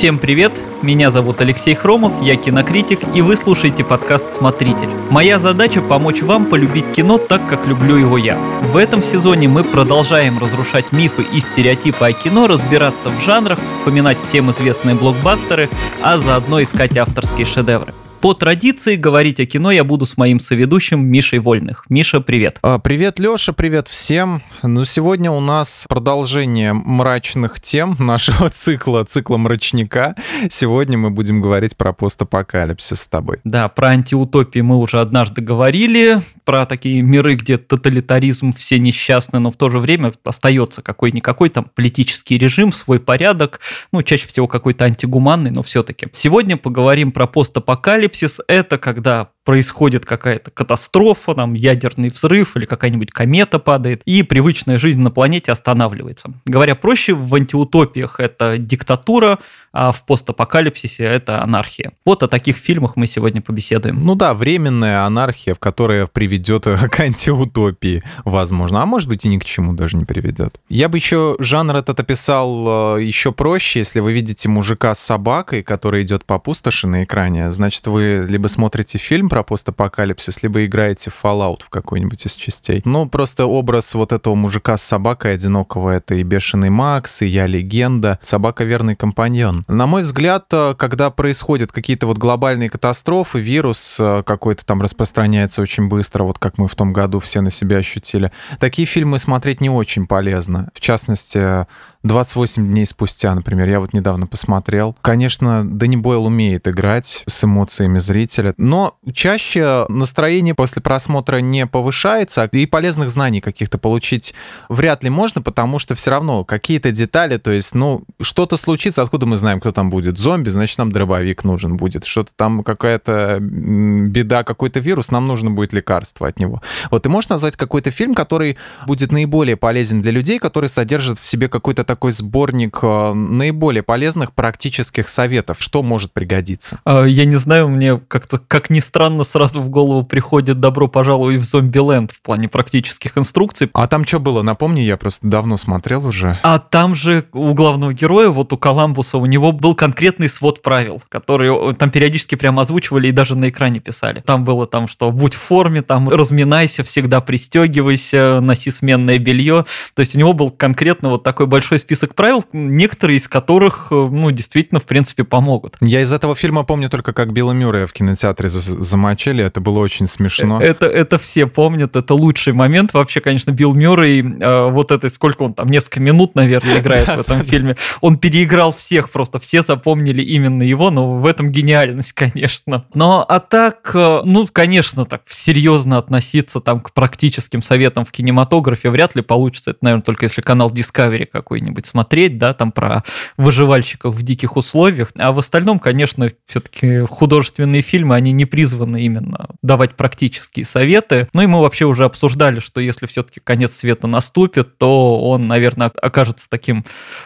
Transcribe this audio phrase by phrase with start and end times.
[0.00, 0.52] Всем привет!
[0.80, 4.88] Меня зовут Алексей Хромов, я кинокритик, и вы слушаете подкаст «Смотритель».
[5.10, 8.38] Моя задача– помочь вам полюбить кино так, как люблю его я.
[8.62, 14.16] В этом сезоне мы продолжаем разрушать мифы и стереотипы о кино, разбираться в жанрах, вспоминать
[14.26, 15.68] всем известные блокбастеры,
[16.00, 17.92] а заодно искать авторские шедевры.
[18.20, 21.86] По традиции говорить о кино я буду с моим соведущим Мишей Вольных.
[21.88, 22.58] Миша, привет.
[22.60, 24.42] А, привет, Леша, привет всем.
[24.62, 30.16] Ну, сегодня у нас продолжение мрачных тем нашего цикла, цикла мрачника.
[30.50, 33.38] Сегодня мы будем говорить про постапокалипсис с тобой.
[33.44, 39.50] Да, про антиутопии мы уже однажды говорили, про такие миры, где тоталитаризм, все несчастны, но
[39.50, 43.60] в то же время остается какой-никакой там политический режим, свой порядок,
[43.92, 46.08] ну, чаще всего какой-то антигуманный, но все-таки.
[46.12, 53.10] Сегодня поговорим про постапокалипсис, апокалипсис– это когда происходит какая-то катастрофа, там ядерный взрыв или какая-нибудь
[53.10, 56.32] комета падает, и привычная жизнь на планете останавливается.
[56.44, 59.40] Говоря проще, в антиутопиях это диктатура,
[59.72, 61.92] а в постапокалипсисе это анархия.
[62.04, 64.04] Вот о таких фильмах мы сегодня побеседуем.
[64.04, 69.38] Ну да, временная анархия, в которая приведет к антиутопии, возможно, а может быть и ни
[69.38, 70.60] к чему даже не приведет.
[70.68, 75.64] Я бы еще жанр этот описал э, еще проще, если вы видите мужика с собакой,
[75.64, 81.10] который идет по пустоши на экране, значит вы либо смотрите фильм про постапокалипсис, либо играете
[81.10, 82.82] в Fallout в какой-нибудь из частей.
[82.84, 87.46] Ну, просто образ вот этого мужика с собакой одинокого— это и Бешеный Макс, и Я
[87.46, 88.18] Легенда.
[88.22, 89.64] Собака— верный компаньон.
[89.68, 95.62] На мой взгляд, э, когда происходят какие-то вот глобальные катастрофы, вирус э, какой-то там распространяется
[95.62, 99.60] очень быстро, вот как мы в том году все на себя ощутили, такие фильмы смотреть
[99.60, 100.68] не очень полезно.
[100.74, 101.66] В частности,
[102.02, 104.96] 28 дней спустя, например, я вот недавно посмотрел.
[105.02, 112.44] Конечно, Дэнни Бойл умеет играть с эмоциями зрителя, но чаще настроение после просмотра не повышается,
[112.44, 114.34] и полезных знаний каких-то получить
[114.68, 119.26] вряд ли можно, потому что все равно какие-то детали, то есть, ну, что-то случится, откуда
[119.26, 120.18] мы знаем, кто там будет?
[120.18, 122.06] Зомби, значит, нам дробовик нужен будет.
[122.06, 126.62] Что-то там какая-то беда, какой-то вирус, нам нужно будет лекарство от него.
[126.90, 131.26] Вот ты можешь назвать какой-то фильм, который будет наиболее полезен для людей, который содержит в
[131.26, 135.56] себе какой-то такой сборник э, наиболее полезных практических советов.
[135.58, 136.78] Что может пригодиться?
[136.84, 141.38] А, я не знаю, мне как-то, как ни странно, сразу в голову приходит «Добро пожаловать
[141.38, 143.70] в Зомбиленд» в плане практических инструкций.
[143.72, 144.42] А там что было?
[144.42, 146.38] Напомни, я просто давно смотрел уже.
[146.44, 151.02] А там же у главного героя, вот у Коламбуса, у него был конкретный свод правил,
[151.08, 154.22] которые там периодически прямо озвучивали и даже на экране писали.
[154.24, 159.64] Там было там, что будь в форме, там разминайся, всегда пристегивайся, носи сменное белье.
[159.94, 163.94] То есть у него был конкретно вот такой большой список правил, некоторые из которых, э,
[163.94, 165.76] ну, действительно, в принципе, помогут.
[165.80, 170.06] Я из этого фильма помню только, как Билла Мюррея в кинотеатре замочили, это было очень
[170.06, 170.60] смешно.
[170.60, 172.94] Э, это, это все помнят, это лучший момент.
[172.94, 177.20] Вообще, конечно, Билл Мюррей, э, вот это, сколько он там, несколько минут, наверное, играет в
[177.20, 177.76] этом фильме.
[178.00, 182.84] Он переиграл всех просто, все запомнили именно его, но в этом гениальность, конечно.
[182.94, 189.14] Но, а так, ну, конечно, так серьезно относиться там к практическим советам в кинематографе вряд
[189.14, 189.70] ли получится.
[189.70, 193.04] Это, наверное, только если канал Discovery какой-нибудь какой-нибудь смотреть, да, там про
[193.36, 195.12] выживальщиков в диких условиях.
[195.18, 201.28] А в остальном, конечно, все-таки художественные фильмы, они не призваны именно давать практические советы.
[201.32, 205.92] Ну и мы вообще уже обсуждали, что если все-таки конец света наступит, то он, наверное,
[206.02, 206.84] окажется таким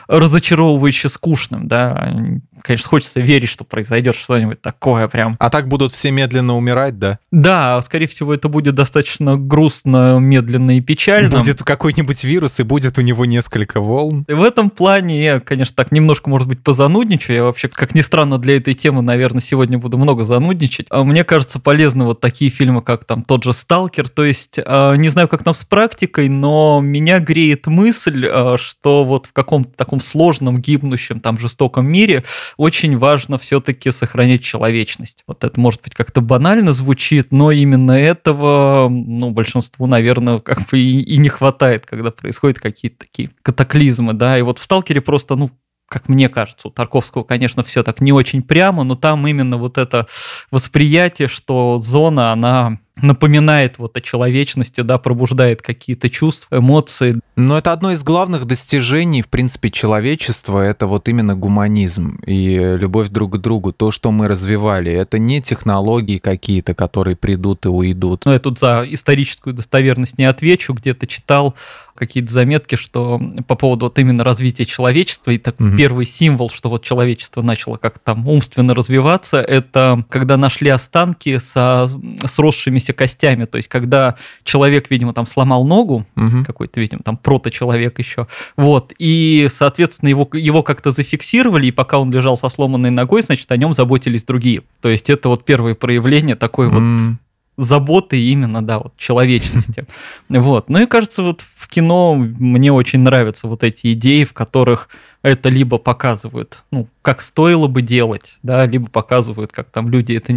[0.08, 2.14] разочаровывающе скучным, да.
[2.64, 5.36] Конечно, хочется верить, что произойдет что-нибудь такое прям.
[5.38, 7.18] А так будут все медленно умирать, да?
[7.30, 11.38] Да, скорее всего, это будет достаточно грустно, медленно и печально.
[11.38, 15.92] Будет какой-нибудь вирус, и будет у него несколько волн в этом плане я, конечно, так
[15.92, 17.36] немножко, может быть, позанудничаю.
[17.36, 20.86] Я вообще, как ни странно для этой темы, наверное, сегодня буду много занудничать.
[20.90, 24.08] А мне кажется, полезны вот такие фильмы, как там тот же «Сталкер».
[24.08, 29.04] То есть, а, не знаю, как там с практикой, но меня греет мысль, а, что
[29.04, 32.24] вот в каком-то таком сложном, гибнущем, там, жестоком мире
[32.56, 35.22] очень важно все-таки сохранять человечность.
[35.26, 40.78] Вот это, может быть, как-то банально звучит, но именно этого, ну, большинству, наверное, как бы
[40.78, 45.36] и, и не хватает, когда происходят какие-то такие катаклизмы, да, и вот в «Сталкере» просто,
[45.36, 45.50] ну,
[45.88, 49.78] как мне кажется, у Тарковского, конечно, все так не очень прямо, но там именно вот
[49.78, 50.06] это
[50.50, 57.20] восприятие, что зона, она напоминает вот о человечности, да, пробуждает какие-то чувства, эмоции.
[57.36, 63.08] Но это одно из главных достижений, в принципе, человечества, это вот именно гуманизм и любовь
[63.08, 64.92] друг к другу, то, что мы развивали.
[64.92, 68.24] Это не технологии какие-то, которые придут и уйдут.
[68.24, 71.54] Ну, я тут за историческую достоверность не отвечу, где-то читал
[71.94, 75.76] какие-то заметки, что по поводу вот именно развития человечества, и так угу.
[75.76, 81.88] первый символ, что вот человечество начало как-то там умственно развиваться, это когда нашли останки со
[82.26, 86.44] сросшимися костями, то есть когда человек, видимо, там сломал ногу, угу.
[86.44, 88.28] какой-то, видимо, там прото-человек еще.
[88.56, 88.92] Вот.
[88.98, 93.56] И, соответственно, его, его как-то зафиксировали, и пока он лежал со сломанной ногой, значит, о
[93.56, 94.62] нем заботились другие.
[94.80, 96.70] То есть это вот первое проявление такой mm.
[96.70, 97.16] вот
[97.56, 99.86] заботы именно, да, вот человечности.
[100.28, 100.68] Вот.
[100.68, 104.88] Ну и кажется, вот в кино мне очень нравятся вот эти идеи, в которых
[105.24, 110.34] это либо показывают, ну, как стоило бы делать, да, либо показывают, как там люди это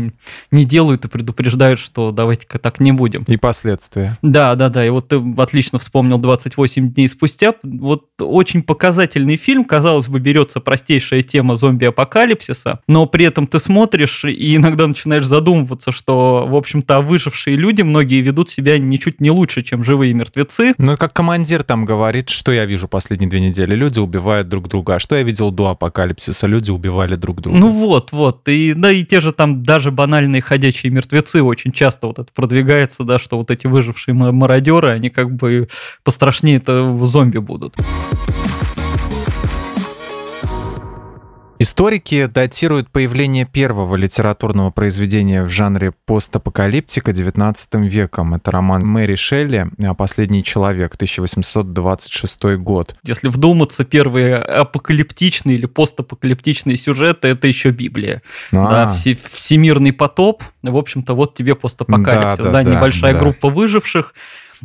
[0.51, 3.23] не делают и предупреждают, что давайте-ка так не будем.
[3.23, 4.17] И последствия.
[4.21, 4.85] Да, да, да.
[4.85, 7.53] И вот ты отлично вспомнил 28 дней спустя.
[7.63, 14.23] Вот очень показательный фильм, казалось бы, берется простейшая тема зомби-апокалипсиса, но при этом ты смотришь
[14.23, 19.63] и иногда начинаешь задумываться, что, в общем-то, выжившие люди, многие ведут себя ничуть не лучше,
[19.63, 20.75] чем живые мертвецы.
[20.77, 24.76] Ну, как командир там говорит, что я вижу последние две недели, люди убивают друг друга
[24.77, 24.95] друга.
[24.95, 26.47] А что я видел до апокалипсиса?
[26.47, 27.57] Люди убивали друг друга.
[27.57, 28.47] Ну вот, вот.
[28.47, 33.03] И, да, и те же там даже банальные ходячие мертвецы очень часто вот это продвигается,
[33.03, 35.67] да, что вот эти выжившие мародеры, они как бы
[36.03, 37.75] пострашнее это в зомби будут.
[41.59, 47.55] Историки датируют появление первого литературного произведения в жанре постапокалиптика XIX
[47.87, 48.35] веком.
[48.35, 52.95] Это роман Мэри Шелли «Последний человек», 1826 год.
[53.03, 58.21] Если вдуматься, первые апокалиптичные или постапокалиптичные сюжеты— это еще Библия.
[58.51, 58.85] А.
[58.85, 62.37] Да, все, всемирный потоп, в общем-то, вот тебе постапокалипсис.
[62.37, 63.19] Да, да, да, небольшая да.
[63.19, 64.13] группа выживших,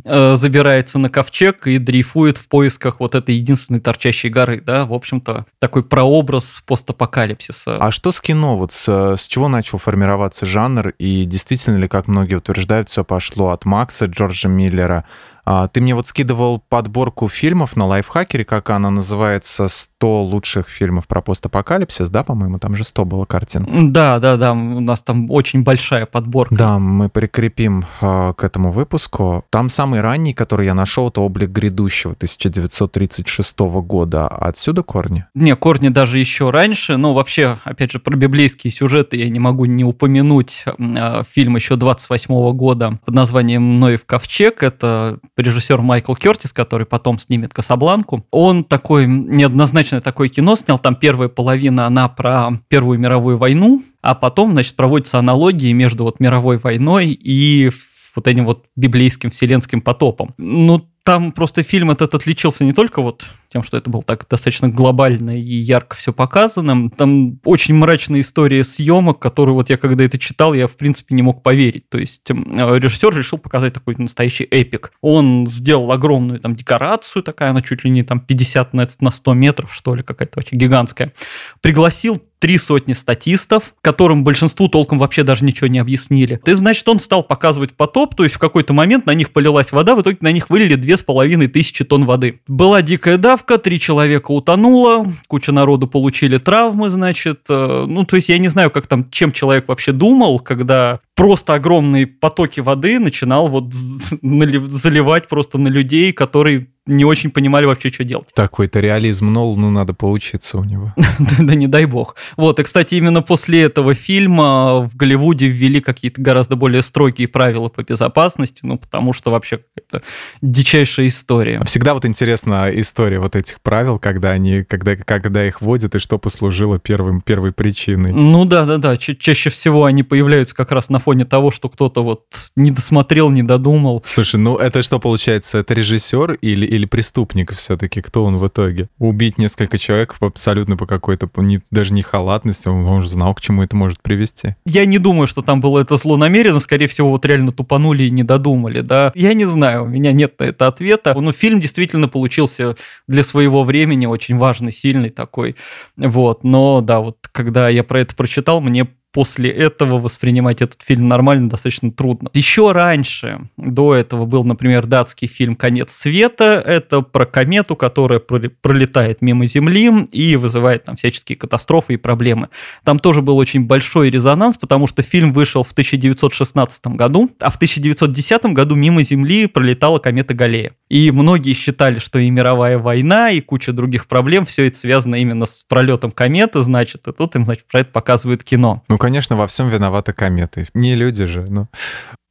[0.05, 4.93] Э, забирается на ковчег и дрейфует в поисках вот этой единственной торчащей горы, да, в
[4.93, 7.77] общем-то, такой прообраз постапокалипсиса.
[7.77, 8.57] А что с кино?
[8.57, 13.49] Вот с, с чего начал формироваться жанр, и действительно ли, как многие утверждают, все пошло
[13.49, 15.05] от Макса Джорджа Миллера,
[15.45, 21.21] ты мне вот скидывал подборку фильмов на лайфхакере, как она называется, 100 лучших фильмов про
[21.21, 23.91] постапокалипсис, да, по-моему, там же 100 было картин.
[23.93, 26.55] Да, да, да, у нас там очень большая подборка.
[26.55, 29.43] Да, мы прикрепим э, к этому выпуску.
[29.49, 34.27] Там самый ранний, который я нашел, это «Облик грядущего» 1936 года.
[34.27, 35.25] Отсюда корни?
[35.33, 39.65] Не, корни даже еще раньше, но вообще, опять же, про библейские сюжеты я не могу
[39.65, 44.63] не упомянуть э, фильм еще 28 года под названием «Ноев ковчег».
[44.63, 50.95] Это режиссер Майкл Кертис, который потом снимет «Касабланку», он такой неоднозначное такое кино снял, там
[50.95, 56.57] первая половина, она про Первую мировую войну, а потом, значит, проводятся аналогии между вот мировой
[56.57, 57.71] войной и
[58.15, 60.33] вот этим вот библейским вселенским потопом.
[60.37, 64.67] Ну, там просто фильм этот отличился не только вот тем, что это было так достаточно
[64.67, 66.89] глобально и ярко все показано.
[66.89, 71.21] Там очень мрачная история съемок, которую вот я когда это читал, я в принципе не
[71.21, 71.87] мог поверить.
[71.89, 74.91] То есть режиссер решил показать такой настоящий эпик.
[75.01, 79.73] Он сделал огромную там декорацию, такая она чуть ли не там 50 на 100 метров,
[79.73, 81.13] что ли, какая-то вообще гигантская.
[81.61, 86.41] Пригласил три сотни статистов, которым большинству толком вообще даже ничего не объяснили.
[86.45, 89.95] И, значит, он стал показывать потоп, то есть в какой-то момент на них полилась вода,
[89.95, 92.41] в итоге на них вылили две с половиной тысячи тонн воды.
[92.45, 97.41] Была дикая давка, три человека утонуло, куча народу получили травмы, значит.
[97.49, 101.53] Э, ну, то есть я не знаю, как там, чем человек вообще думал, когда просто
[101.53, 108.03] огромные потоки воды начинал вот заливать просто на людей, которые не очень понимали вообще, что
[108.03, 108.27] делать.
[108.33, 110.93] Такой-то реализм Нолану надо поучиться у него.
[111.39, 112.15] да, не дай бог.
[112.35, 117.69] Вот, и, кстати, именно после этого фильма в Голливуде ввели какие-то гораздо более строгие правила
[117.69, 120.05] по безопасности, ну, потому что вообще какая-то
[120.41, 121.59] дичайшая история.
[121.59, 125.99] А всегда вот интересна история вот этих правил, когда они, когда, когда их вводят, и
[125.99, 128.11] что послужило первым, первой причиной.
[128.11, 128.97] Ну да, да, да.
[128.97, 132.23] Ча- чаще всего они появляются как раз на фоне того, что кто-то вот
[132.55, 134.01] не досмотрел, не додумал.
[134.05, 135.59] Слушай, ну это что получается?
[135.59, 138.01] Это режиссер или, или преступник все-таки?
[138.01, 138.89] Кто он в итоге?
[138.97, 143.41] Убить несколько человек абсолютно по какой-то, не, даже не халатности, он, он же знал, к
[143.41, 144.55] чему это может привести.
[144.65, 148.23] Я не думаю, что там было это злонамеренно, скорее всего, вот реально тупанули и не
[148.23, 149.11] додумали, да.
[149.15, 151.13] Я не знаю, у меня нет на это ответа.
[151.19, 152.75] Ну, фильм действительно получился
[153.07, 155.55] для своего времени очень важный, сильный такой.
[155.97, 161.07] Вот, но да, вот когда я про это прочитал, мне после этого воспринимать этот фильм
[161.07, 162.29] нормально достаточно трудно.
[162.33, 166.61] Еще раньше, до этого был, например, датский фильм «Конец света».
[166.65, 172.49] Это про комету, которая пролетает мимо Земли и вызывает там всяческие катастрофы и проблемы.
[172.83, 177.55] Там тоже был очень большой резонанс, потому что фильм вышел в 1916 году, а в
[177.55, 180.73] 1910 году мимо Земли пролетала комета Галлея.
[180.89, 185.45] И многие считали, что и мировая война, и куча других проблем, все это связано именно
[185.45, 188.83] с пролетом кометы, значит, и тут им, значит, про это показывают кино.
[188.87, 190.65] Ну, конечно, во всем виноваты кометы.
[190.73, 191.67] Не люди же, но...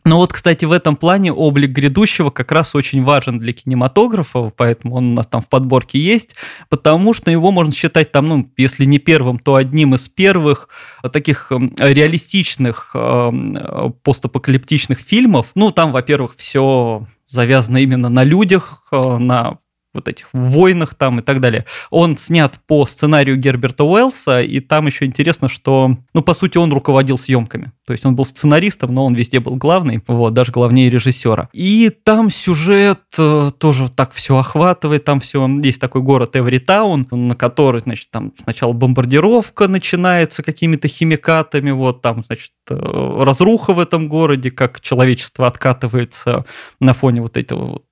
[0.06, 4.94] Ну вот, кстати, в этом плане облик грядущего как раз очень важен для кинематографа, поэтому
[4.94, 6.34] он у нас там в подборке есть,
[6.70, 10.70] потому что его можно считать там, ну, если не первым, то одним из первых
[11.12, 15.48] таких эм, реалистичных эм, постапокалиптичных фильмов.
[15.54, 19.58] Ну, там, во-первых, все завязано именно на людях, э, на
[19.94, 21.66] вот этих войнах там и так далее.
[21.90, 26.72] Он снят по сценарию Герберта Уэллса, и там еще интересно, что, ну, по сути, он
[26.72, 27.72] руководил съемками.
[27.86, 31.48] То есть он был сценаристом, но он везде был главный, вот, даже главнее режиссера.
[31.52, 37.34] И там сюжет э, тоже так все охватывает, там все, есть такой город Эвритаун, на
[37.34, 44.08] который, значит, там сначала бомбардировка начинается какими-то химикатами, вот, там, значит, э, разруха в этом
[44.08, 46.44] городе, как человечество откатывается
[46.80, 47.84] на фоне вот этого вот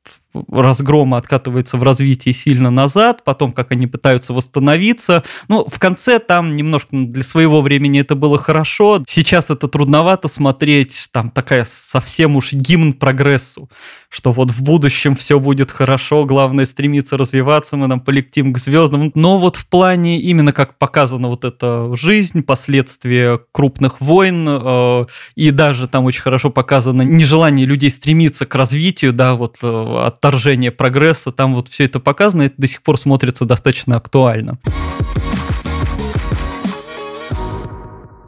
[0.49, 5.25] разгрома откатывается в развитии сильно назад, потом как они пытаются восстановиться.
[5.49, 9.03] Ну, в конце там немножко для своего времени это было хорошо.
[9.09, 11.09] Сейчас это трудновато смотреть.
[11.13, 13.69] Там такая совсем уж гимн прогрессу,
[14.09, 19.11] что вот в будущем все будет хорошо, главное стремиться развиваться, мы там полетим к звездам.
[19.15, 25.51] Но вот в плане именно как показана вот эта жизнь, последствия крупных войн, э, и
[25.51, 30.71] даже там очень хорошо показано нежелание людей стремиться к развитию, да, вот э, от отторжение
[30.71, 34.59] прогресса, там вот все это показано, это до сих пор смотрится достаточно актуально.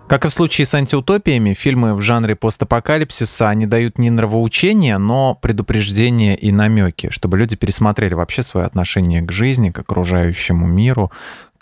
[0.08, 5.34] Как и в случае с антиутопиями, фильмы в жанре постапокалипсиса, они дают не нравоучения, но
[5.34, 11.10] предупреждения и намеки, чтобы люди пересмотрели вообще свое отношение к жизни, к окружающему миру,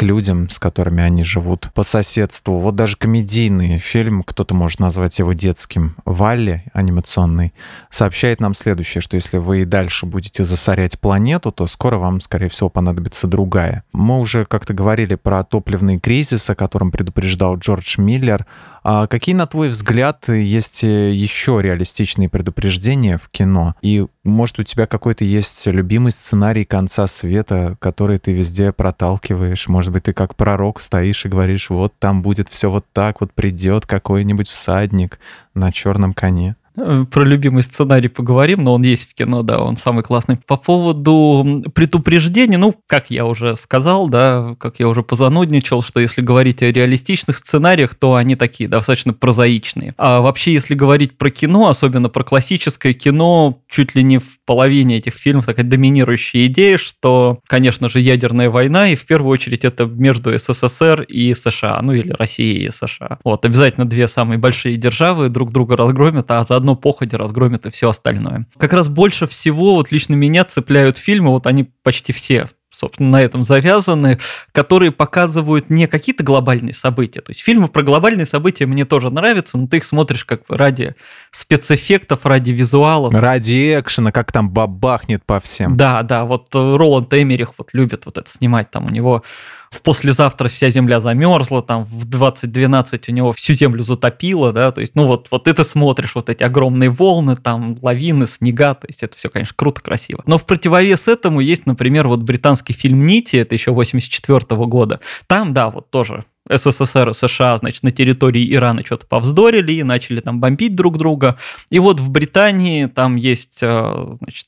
[0.00, 2.58] к людям, с которыми они живут по соседству.
[2.58, 7.52] Вот даже комедийный фильм, кто-то может назвать его детским, Валли, анимационный,
[7.90, 12.48] сообщает нам следующее, что если вы и дальше будете засорять планету, то скоро вам, скорее
[12.48, 13.84] всего, понадобится другая.
[13.92, 18.46] Мы уже как-то говорили про топливный кризис, о котором предупреждал Джордж Миллер.
[18.92, 23.76] А какие, на твой взгляд, есть э, еще реалистичные предупреждения в кино?
[23.82, 29.68] И, может, у тебя какой-то есть любимый сценарий конца света, который ты везде проталкиваешь?
[29.68, 33.32] Может быть, ты как пророк стоишь и говоришь, вот там будет все вот так, вот
[33.32, 35.20] придет какой-нибудь всадник
[35.54, 36.56] на черном коне?
[36.76, 40.38] Э, про любимый сценарий поговорим, но он есть в кино, да, он самый классный.
[40.46, 46.20] По поводу предупреждений, ну, как я уже сказал, да, как я уже позанудничал, что если
[46.20, 49.94] говорить о реалистичных сценариях, то они такие достаточно прозаичные.
[49.96, 54.98] А вообще, если говорить про кино, особенно про классическое кино, чуть ли не в половине
[54.98, 59.86] этих фильмов такая доминирующая идея, что, конечно же, ядерная война, и в первую очередь это
[59.86, 63.18] между СССР и США, ну или Россией и США.
[63.24, 67.90] Вот, обязательно две самые большие державы друг друга разгромят, а заодно походе разгромят и все
[67.90, 68.46] остальное.
[68.58, 73.20] Как раз больше всего вот лично меня цепляют фильмы, вот они почти все собственно, на
[73.20, 74.20] этом завязаны,
[74.52, 77.20] которые показывают не какие-то глобальные события.
[77.20, 80.94] То есть фильмы про глобальные события мне тоже нравятся, но ты их смотришь как ради
[81.32, 83.12] спецэффектов, ради визуалов.
[83.12, 85.76] Ради экшена, как там бабахнет по всем.
[85.76, 89.24] Да, да, вот Роланд Эмерих вот любит вот это снимать, там у него
[89.70, 94.80] в послезавтра вся земля замерзла, там в 2012 у него всю землю затопило, да, то
[94.80, 99.02] есть, ну вот, вот ты смотришь вот эти огромные волны, там лавины, снега, то есть
[99.02, 100.22] это все, конечно, круто, красиво.
[100.26, 105.00] Но в противовес этому есть, например, вот британский фильм «Нити», это еще 84 года.
[105.28, 110.20] Там, да, вот тоже СССР и США, значит, на территории Ирана что-то повздорили и начали
[110.20, 111.38] там бомбить друг друга.
[111.70, 114.46] И вот в Британии там есть, э, значит,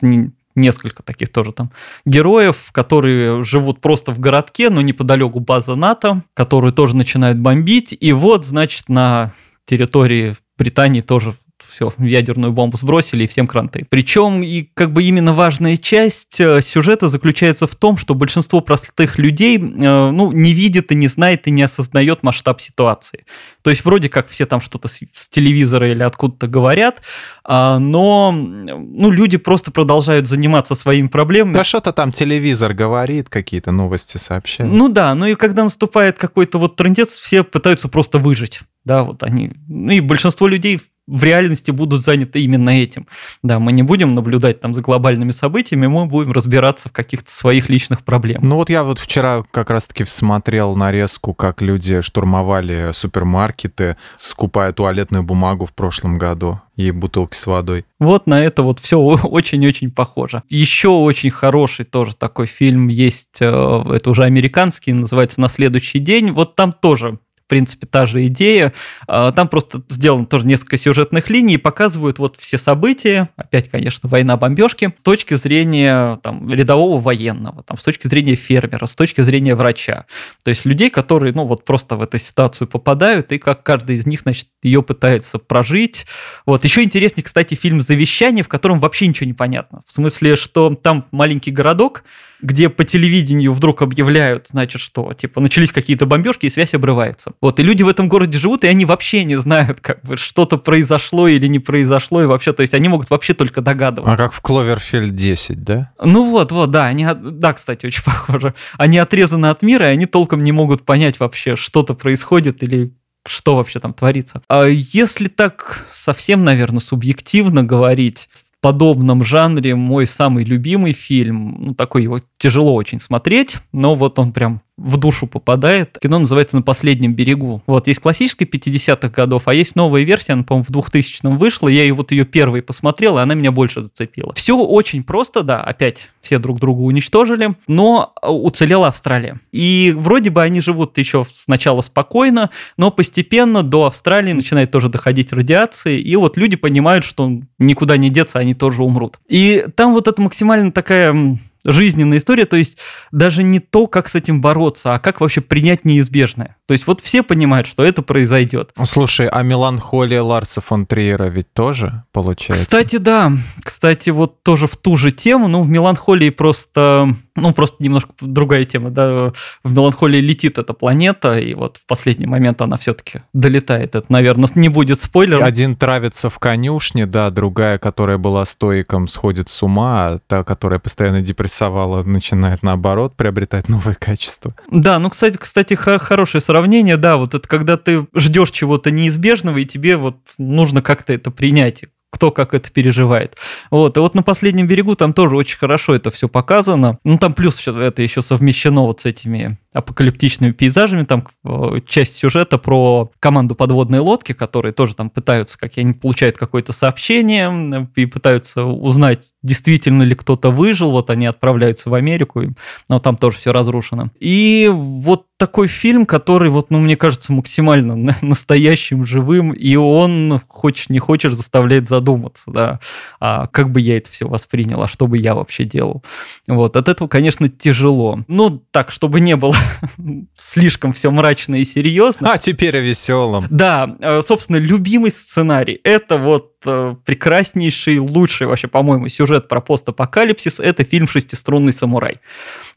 [0.54, 1.70] несколько таких тоже там
[2.04, 7.96] героев, которые живут просто в городке, но неподалеку база НАТО, которую тоже начинают бомбить.
[7.98, 9.32] И вот, значит, на
[9.64, 11.34] территории Британии тоже
[11.70, 13.86] все, ядерную бомбу сбросили и всем кранты.
[13.88, 19.18] Причем и как бы именно важная часть э, сюжета заключается в том, что большинство простых
[19.18, 23.24] людей э, ну, не видит и не знает и не осознает масштаб ситуации.
[23.62, 27.02] То есть вроде как все там что-то с, с телевизора или откуда-то говорят,
[27.44, 31.54] а, но ну, люди просто продолжают заниматься своими проблемами.
[31.54, 34.70] Да что-то там телевизор говорит, какие-то новости сообщает.
[34.70, 38.60] Ну да, ну и когда наступает какой-то вот трендец, все пытаются просто выжить.
[38.84, 40.80] Да, вот они, ну и большинство людей
[41.12, 43.06] в реальности будут заняты именно этим.
[43.42, 47.68] Да, мы не будем наблюдать там за глобальными событиями, мы будем разбираться в каких-то своих
[47.68, 48.42] личных проблемах.
[48.42, 55.22] Ну вот я вот вчера как раз-таки смотрел нарезку, как люди штурмовали супермаркеты, скупая туалетную
[55.22, 57.84] бумагу в прошлом году и бутылки с водой.
[58.00, 60.42] Вот на это вот все очень-очень похоже.
[60.48, 66.32] Еще очень хороший тоже такой фильм есть, э, это уже американский, называется «На следующий день».
[66.32, 67.18] Вот там тоже
[67.52, 68.72] принципе, та же идея.
[69.06, 74.38] А, там просто сделано тоже несколько сюжетных линий, показывают вот все события, опять, конечно, война,
[74.38, 79.54] бомбежки, с точки зрения там, рядового военного, там, с точки зрения фермера, с точки зрения
[79.54, 80.06] врача.
[80.42, 84.06] То есть людей, которые, ну, вот просто в эту ситуацию попадают, и как каждый из
[84.06, 86.06] них, значит, ее пытается прожить.
[86.46, 86.64] Вот.
[86.64, 89.82] Еще интереснее, кстати, фильм «Завещание», в котором вообще ничего не понятно.
[89.86, 92.02] В смысле, что там маленький городок,
[92.42, 97.32] где по телевидению вдруг объявляют, значит, что, типа, начались какие-то бомбежки, и связь обрывается.
[97.40, 100.58] Вот, и люди в этом городе живут, и они вообще не знают, как бы, что-то
[100.58, 104.12] произошло или не произошло, и вообще, то есть они могут вообще только догадываться.
[104.12, 105.92] А как в Кловерфилд 10, да?
[106.02, 108.54] Ну вот, вот, да, они, да, кстати, очень похоже.
[108.76, 112.92] Они отрезаны от мира, и они толком не могут понять вообще, что-то происходит или
[113.24, 114.42] что вообще там творится.
[114.48, 121.74] А если так совсем, наверное, субъективно говорить, в подобном жанре мой самый любимый фильм, ну,
[121.74, 125.98] такой его тяжело очень смотреть, но вот он прям в душу попадает.
[126.00, 127.62] Кино называется «На последнем берегу».
[127.66, 131.82] Вот, есть классическая 50-х годов, а есть новая версия, она, по-моему, в 2000-м вышла, я
[131.82, 134.32] ее вот ее первой посмотрел, и она меня больше зацепила.
[134.34, 139.40] Все очень просто, да, опять все друг друга уничтожили, но уцелела Австралия.
[139.52, 145.32] И вроде бы они живут еще сначала спокойно, но постепенно до Австралии начинает тоже доходить
[145.32, 149.18] радиация, и вот люди понимают, что никуда не деться, они тоже умрут.
[149.28, 152.78] И там вот это максимально такая жизненная история, то есть
[153.10, 156.56] даже не то, как с этим бороться, а как вообще принять неизбежное.
[156.66, 158.72] То есть вот все понимают, что это произойдет.
[158.84, 162.64] Слушай, а меланхолия Ларса фон Триера ведь тоже получается?
[162.64, 163.32] Кстати, да.
[163.62, 168.64] Кстати, вот тоже в ту же тему, ну, в меланхолии просто ну, просто немножко другая
[168.64, 169.32] тема, да,
[169.64, 173.94] в меланхолии летит эта планета, и вот в последний момент она все-таки долетает.
[173.94, 175.44] Это, наверное, не будет спойлером.
[175.44, 180.78] Один травится в конюшне, да, другая, которая была стоиком, сходит с ума, а та, которая
[180.78, 184.54] постоянно депрессовала, начинает, наоборот, приобретать новые качества.
[184.70, 189.64] Да, ну, кстати, кстати, хорошее сравнение, да, вот это когда ты ждешь чего-то неизбежного, и
[189.64, 193.36] тебе вот нужно как-то это принять кто как это переживает.
[193.70, 196.98] Вот, и вот на последнем берегу там тоже очень хорошо это все показано.
[197.04, 201.04] Ну, там плюс это еще совмещено вот с этими апокалиптичными пейзажами.
[201.04, 206.36] Там э, часть сюжета про команду подводной лодки, которые тоже там пытаются, как они получают
[206.36, 210.90] какое-то сообщение и пытаются узнать, действительно ли кто-то выжил.
[210.90, 212.42] Вот они отправляются в Америку,
[212.88, 214.10] но там тоже все разрушено.
[214.20, 220.88] И вот такой фильм, который, вот, ну, мне кажется, максимально настоящим, живым, и он, хочешь
[220.88, 222.78] не хочешь, заставляет задуматься, да,
[223.18, 226.04] а как бы я это все воспринял, а что бы я вообще делал.
[226.46, 228.20] Вот, от этого, конечно, тяжело.
[228.28, 229.56] Ну, так, чтобы не было
[230.38, 232.32] слишком все мрачно и серьезно.
[232.32, 233.46] А теперь о веселом.
[233.50, 235.80] Да, э, собственно, любимый сценарий.
[235.84, 240.60] Это вот прекраснейший, лучший вообще, по-моему, сюжет про постапокалипсис.
[240.60, 242.20] Это фильм «Шестиструнный самурай»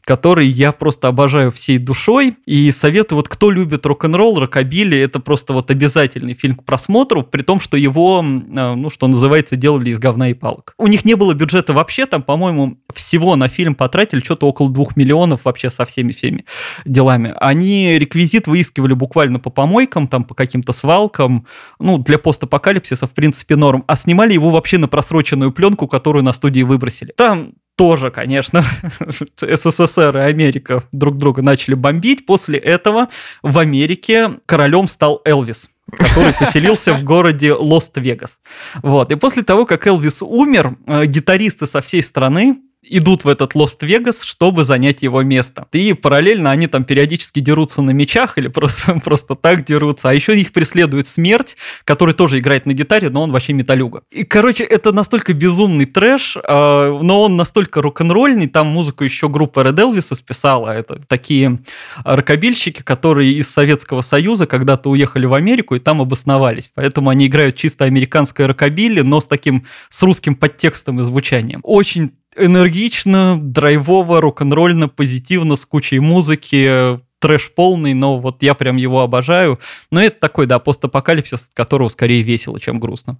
[0.06, 2.34] который я просто обожаю всей душой.
[2.46, 7.42] И советую, вот кто любит рок-н-ролл, рокобили, это просто вот обязательный фильм к просмотру, при
[7.42, 10.74] том, что его, э, ну, что называется, делали из говна и палок.
[10.78, 14.96] У них не было бюджета вообще, там, по-моему, всего на фильм потратили что-то около двух
[14.96, 16.44] миллионов вообще со всеми-всеми
[16.84, 17.34] делами.
[17.40, 21.46] Они реквизит выискивали буквально по помойкам, там, по каким-то свалкам,
[21.80, 26.32] ну, для постапокалипсиса, в принципе, норм, а снимали его вообще на просроченную пленку, которую на
[26.32, 27.12] студии выбросили.
[27.16, 28.64] Там тоже, конечно,
[29.40, 32.26] СССР и Америка друг друга начали бомбить.
[32.26, 33.08] После этого
[33.42, 38.40] в Америке королем стал Элвис который поселился в городе Лост-Вегас.
[38.82, 39.12] Вот.
[39.12, 44.22] И после того, как Элвис умер, э, гитаристы со всей страны идут в этот Лост-Вегас,
[44.22, 45.66] чтобы занять его место.
[45.72, 50.10] И параллельно они там периодически дерутся на мечах или просто, просто так дерутся.
[50.10, 54.02] А еще их преследует смерть, который тоже играет на гитаре, но он вообще металюга.
[54.10, 58.48] И, короче, это настолько безумный трэш, э, но он настолько рок-н-ролльный.
[58.48, 60.70] Там музыку еще группа Red Elvis списала.
[60.70, 61.60] Это такие
[62.04, 66.70] рокобильщики, которые из Советского Союза когда-то уехали в Америку и там обосновались.
[66.74, 71.60] Поэтому они играют чисто американское рокобили, но с таким, с русским подтекстом и звучанием.
[71.62, 79.00] Очень энергично, драйвово, рок-н-ролльно, позитивно, с кучей музыки, трэш полный, но вот я прям его
[79.00, 79.58] обожаю.
[79.90, 83.16] Но это такой, да, постапокалипсис, от которого скорее весело, чем грустно.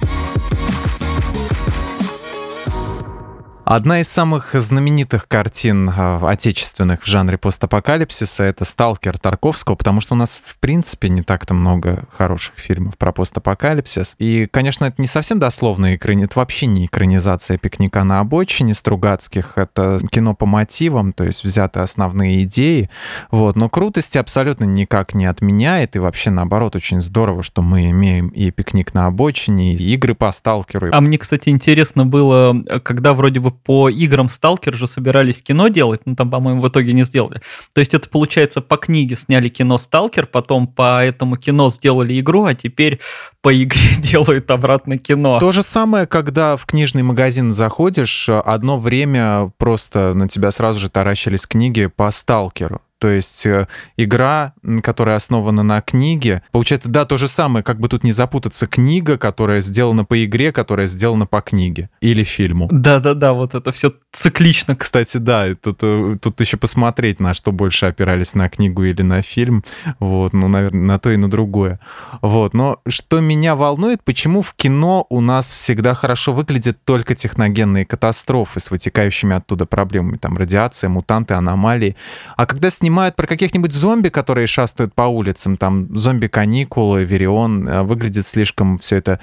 [3.69, 10.15] Одна из самых знаменитых картин э, отечественных в жанре постапокалипсиса— это «Сталкер» Тарковского, потому что
[10.15, 14.15] у нас, в принципе, не так-то много хороших фильмов про постапокалипсис.
[14.21, 16.27] И, конечно, это не совсем дословно экрани...
[16.27, 21.81] это вообще не экранизация «Пикника на обочине» Стругацких, это кино по мотивам, то есть взяты
[21.81, 22.89] основные идеи,
[23.33, 28.29] вот, но крутости абсолютно никак не отменяет, и вообще, наоборот, очень здорово, что мы имеем
[28.29, 30.91] и «Пикник на обочине», и игры по «Сталкеру».
[30.93, 36.03] А мне, кстати, интересно было, когда вроде бы по играм Сталкер же собирались кино делать,
[36.05, 37.41] но там, по-моему, в итоге не сделали.
[37.73, 42.45] То есть это, получается, по книге сняли кино Сталкер, потом по этому кино сделали игру,
[42.45, 43.01] а теперь
[43.43, 45.39] по игре делают обратно кино.
[45.41, 50.91] То же самое, когда в книжный магазин заходишь, одно время просто на тебя сразу же
[50.91, 52.81] таращились книги по Сталкеру.
[52.99, 57.89] То есть э, игра, которая основана на книге, получается, да, то же самое, как бы
[57.89, 62.69] тут не запутаться, книга, которая сделана по игре, которая сделана по книге или фильму.
[62.73, 64.77] Да-да-да, вот это все циклично.
[64.77, 69.21] Кстати, да, тут, э, тут еще посмотреть, на что больше опирались, на книгу или на
[69.21, 69.63] фильм,
[69.99, 71.79] вот, ну, наверное, на то и на другое.
[72.23, 77.85] Вот, но что меня волнует, почему в кино у нас всегда хорошо выглядят только техногенные
[77.85, 81.95] катастрофы с вытекающими оттуда проблемами, там, радиация, мутанты, аномалии,
[82.37, 87.83] а когда с снимают про каких-нибудь зомби, которые шастают по улицам, там зомби-каникулы, Верион, э,
[87.83, 89.19] выглядит слишком все это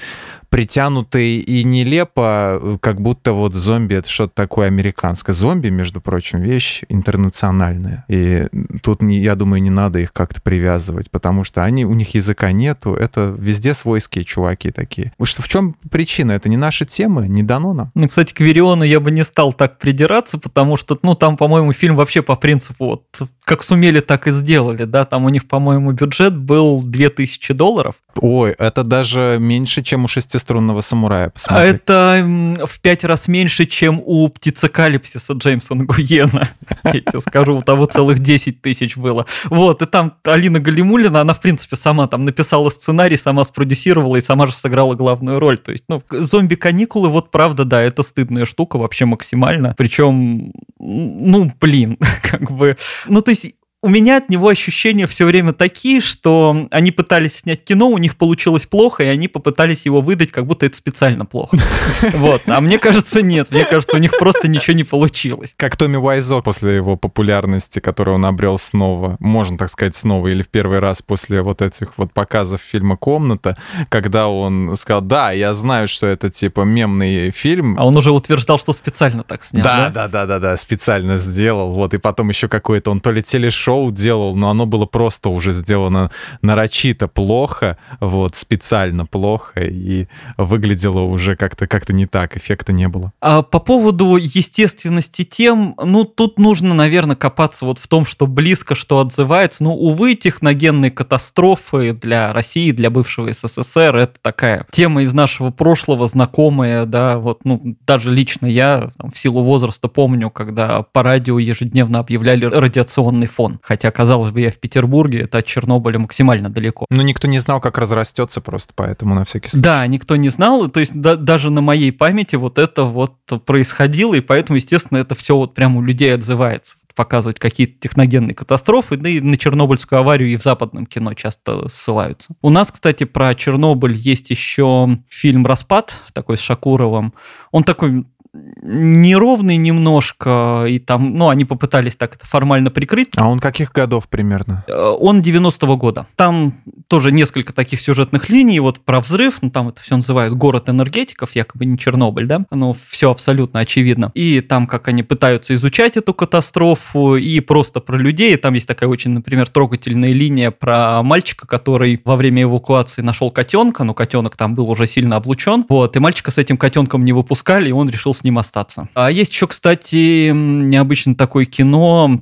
[0.50, 5.34] притянутый и нелепо, как будто вот зомби— это что-то такое американское.
[5.34, 8.06] Зомби, между прочим, вещь интернациональная.
[8.08, 8.48] И
[8.84, 12.94] тут, я думаю, не надо их как-то привязывать, потому что они, у них языка нету,
[12.94, 15.12] это везде свойские чуваки такие.
[15.24, 16.34] Что, в чем причина?
[16.34, 17.92] Это не наши темы, не дано нам.
[17.96, 21.72] Ну, кстати, к Вериону я бы не стал так придираться, потому что, ну, там, по-моему,
[21.72, 25.92] фильм вообще по принципу вот как сумели, так и сделали, да, там у них, по-моему,
[25.92, 27.96] бюджет был 2000 долларов.
[28.16, 31.74] Ой, это даже меньше, чем у шести шестиструнного самурая посмотреть.
[31.74, 36.50] А это в пять раз меньше, чем у птицекалипсиса Джеймса Нгуена.
[36.86, 39.28] Я тебе скажу, у того целых 10 тысяч было.
[39.46, 44.22] Вот, и там Алина Галимулина, она, в принципе, сама там написала сценарий, сама спродюсировала и
[44.22, 45.58] сама же сыграла главную роль.
[45.60, 49.76] То есть, ну, зомби-каникулы, вот правда, да, это стыдная штука вообще максимально.
[49.78, 52.78] Причем, ну, блин, как бы...
[53.08, 53.43] Ну, то есть
[53.84, 58.16] у меня от него ощущения все время такие, что они пытались снять кино, у них
[58.16, 61.58] получилось плохо, и они попытались его выдать, как будто это специально плохо.
[62.14, 62.44] Вот.
[62.46, 63.52] А мне кажется, нет.
[63.52, 65.54] Мне кажется, у них просто ничего не получилось.
[65.58, 70.42] Как Томми Уайзо после его популярности, которую он обрел снова, можно так сказать, снова, или
[70.42, 73.58] в первый раз после вот этих вот показов фильма «Комната»,
[73.90, 77.78] когда он сказал, да, я знаю, что это типа мемный фильм.
[77.78, 79.90] А он уже утверждал, что специально так снял, да?
[79.90, 81.74] Да, да, да, да, специально сделал.
[81.74, 85.30] Вот, и потом еще какое-то он то ли телешоу, шоу делал, но оно было просто
[85.30, 86.12] уже сделано
[86.44, 90.08] нарочито плохо, вот, специально плохо, и
[90.38, 93.12] выглядело уже как-то как не так, эффекта не было.
[93.20, 98.76] А по поводу естественности тем, ну, тут нужно, наверное, копаться вот в том, что близко,
[98.76, 99.64] что отзывается.
[99.64, 106.08] Ну, увы, техногенные катастрофы для России, для бывшего СССР, это такая тема из нашего прошлого,
[106.08, 111.40] знакомая, да, вот, ну, даже лично я там, в силу возраста помню, когда по радио
[111.40, 113.60] ежедневно объявляли радиационный фон.
[113.64, 116.86] Хотя, казалось бы, я в Петербурге, это от Чернобыля максимально далеко.
[116.90, 119.64] Но никто не знал, как разрастется просто, поэтому на всякий случай.
[119.64, 124.16] Да, никто не знал, то есть да, даже на моей памяти вот это вот происходило,
[124.16, 129.10] и поэтому, естественно, это все вот прямо у людей отзывается показывать какие-то техногенные катастрофы, да
[129.10, 132.36] и на Чернобыльскую аварию и в западном кино часто ссылаются.
[132.42, 137.14] У нас, кстати, про Чернобыль есть еще фильм «Распад», такой с Шакуровым.
[137.52, 143.10] Он такой неровный немножко, и там, ну, они попытались так это формально прикрыть.
[143.16, 144.64] А он каких годов примерно?
[144.68, 146.08] Э, он 90-го года.
[146.16, 146.56] Там
[146.88, 151.36] тоже несколько таких сюжетных линий, вот про взрыв, ну, там это все называют город энергетиков,
[151.36, 154.12] якобы не Чернобыль, да, ну, все абсолютно очевидно.
[154.16, 158.90] И там, как они пытаются изучать эту катастрофу, и просто про людей, там есть такая
[158.90, 164.56] очень, например, трогательная линия про мальчика, который во время эвакуации нашел котенка, но котенок там
[164.56, 168.16] был уже сильно облучен, вот, и мальчика с этим котенком не выпускали, и он решил
[168.16, 168.88] с ним остаться.
[168.94, 172.22] А есть еще, кстати, необычно такое кино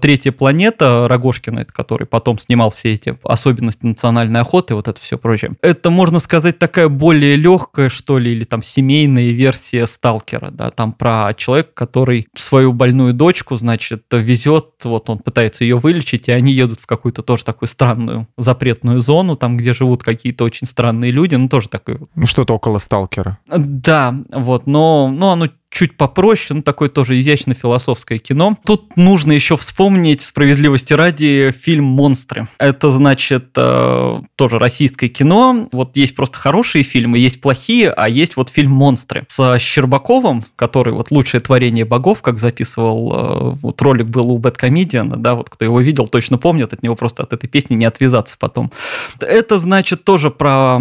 [0.00, 5.52] третья планета Рогошкина, который потом снимал все эти особенности национальной охоты, вот это все прочее.
[5.62, 10.92] Это, можно сказать, такая более легкая, что ли, или там семейная версия Сталкера, да, там
[10.92, 16.52] про человека, который свою больную дочку, значит, везет, вот он пытается ее вылечить, и они
[16.52, 21.34] едут в какую-то тоже такую странную запретную зону, там, где живут какие-то очень странные люди,
[21.34, 22.00] ну, тоже такой...
[22.14, 23.38] Ну, что-то около Сталкера.
[23.48, 28.56] Да, вот, но, но оно чуть попроще, ну, такое тоже изящно-философское кино.
[28.64, 32.48] Тут нужно еще вспомнить, справедливости ради, фильм «Монстры».
[32.58, 35.68] Это, значит, э, тоже российское кино.
[35.72, 40.92] Вот есть просто хорошие фильмы, есть плохие, а есть вот фильм «Монстры» с Щербаковым, который
[40.92, 45.64] вот «Лучшее творение богов», как записывал, э, вот ролик был у Бэткомедиана, да, вот кто
[45.64, 48.72] его видел, точно помнит, от него просто от этой песни не отвязаться потом.
[49.20, 50.78] Это, значит, тоже про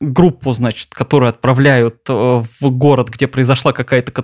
[0.00, 4.23] группу, значит, которую отправляют э, в город, где произошла какая-то катастрофа,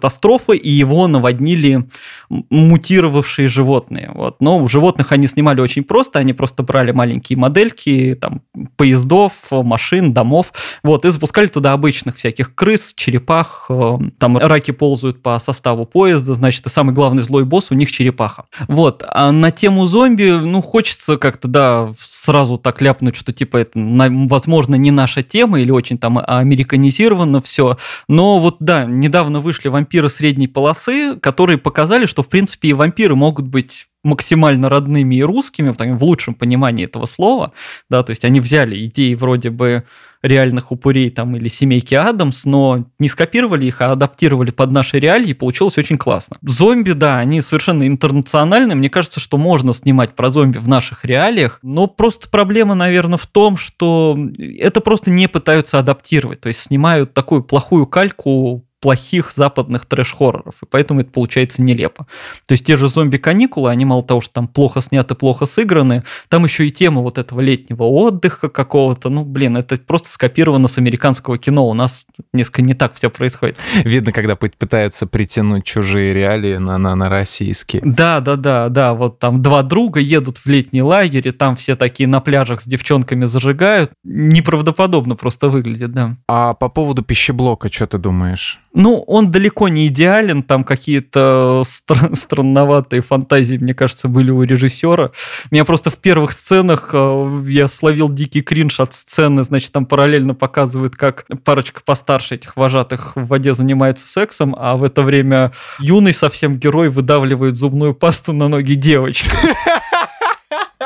[0.57, 1.89] и его наводнили
[2.29, 4.11] мутировавшие животные.
[4.15, 4.41] Вот.
[4.41, 8.43] Но животных они снимали очень просто, они просто брали маленькие модельки там,
[8.77, 15.23] поездов, машин, домов, вот, и запускали туда обычных всяких крыс, черепах, э, там раки ползают
[15.23, 18.45] по составу поезда, значит, и самый главный злой босс у них черепаха.
[18.69, 19.05] Вот.
[19.07, 21.93] А на тему зомби, ну, хочется как-то, да,
[22.31, 27.77] сразу так ляпнуть, что типа это, возможно, не наша тема или очень там американизировано все.
[28.07, 33.17] Но вот да, недавно вышли вампиры средней полосы, которые показали, что в принципе и вампиры
[33.17, 37.53] могут быть максимально родными и русскими, в лучшем понимании этого слова,
[37.89, 39.85] да, то есть они взяли идеи вроде бы
[40.23, 45.31] реальных упырей там или семейки Адамс, но не скопировали их, а адаптировали под наши реалии,
[45.31, 46.37] и получилось очень классно.
[46.43, 48.77] Зомби, да, они совершенно интернациональные.
[48.77, 53.27] Мне кажется, что можно снимать про зомби в наших реалиях, но просто проблема, наверное, в
[53.27, 56.41] том, что это просто не пытаются адаптировать.
[56.41, 62.07] То есть снимают такую плохую кальку плохих западных трэш-хорроров, и поэтому это получается нелепо.
[62.47, 66.45] То есть те же зомби-каникулы, они мало того, что там плохо сняты, плохо сыграны, там
[66.45, 71.39] еще и тема вот этого летнего отдыха какого-то, ну, блин, это просто скопировано с американского
[71.39, 73.57] кино, у нас несколько не так все происходит.
[73.85, 77.83] Видно, когда пытаются притянуть чужие реалии на, на, на российские.
[77.85, 81.77] Да, да, да, да, вот там два друга едут в летний лагерь, и там все
[81.77, 86.17] такие на пляжах с девчонками зажигают, неправдоподобно просто выглядит, да.
[86.27, 88.59] А по поводу пищеблока, что ты думаешь?
[88.73, 95.11] Ну, он далеко не идеален, там какие-то стр- странноватые фантазии, мне кажется, были у режиссера.
[95.51, 100.35] Меня просто в первых сценах э, я словил дикий кринж от сцены, значит, там параллельно
[100.35, 106.15] показывают, как парочка постарше этих вожатых в воде занимается сексом, а в это время юный
[106.15, 109.31] совсем герой выдавливает зубную пасту на ноги девочки.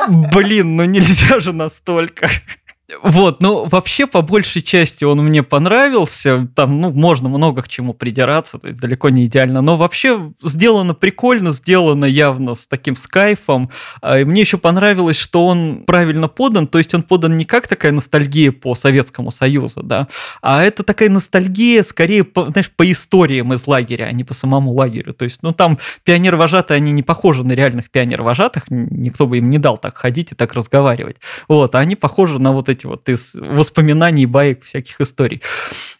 [0.08, 2.30] Блин, ну нельзя же настолько.
[3.02, 6.48] Вот, ну, вообще, по большей части он мне понравился.
[6.54, 9.62] Там, ну, можно много к чему придираться, то есть далеко не идеально.
[9.62, 13.70] Но вообще сделано прикольно, сделано явно с таким скайфом.
[14.02, 16.66] А, и мне еще понравилось, что он правильно подан.
[16.66, 20.08] То есть он подан не как такая ностальгия по Советскому Союзу, да,
[20.42, 24.72] а это такая ностальгия скорее, по, знаешь, по историям из лагеря, а не по самому
[24.72, 25.14] лагерю.
[25.14, 28.64] То есть, ну, там пионер-вожатые, они не похожи на реальных пионер-вожатых.
[28.68, 31.16] Никто бы им не дал так ходить и так разговаривать.
[31.48, 35.42] Вот, а они похожи на вот эти вот из воспоминаний, баек, всяких историй.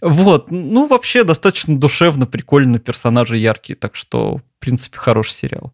[0.00, 5.73] Вот, ну, вообще достаточно душевно, прикольно, персонажи яркие, так что, в принципе, хороший сериал.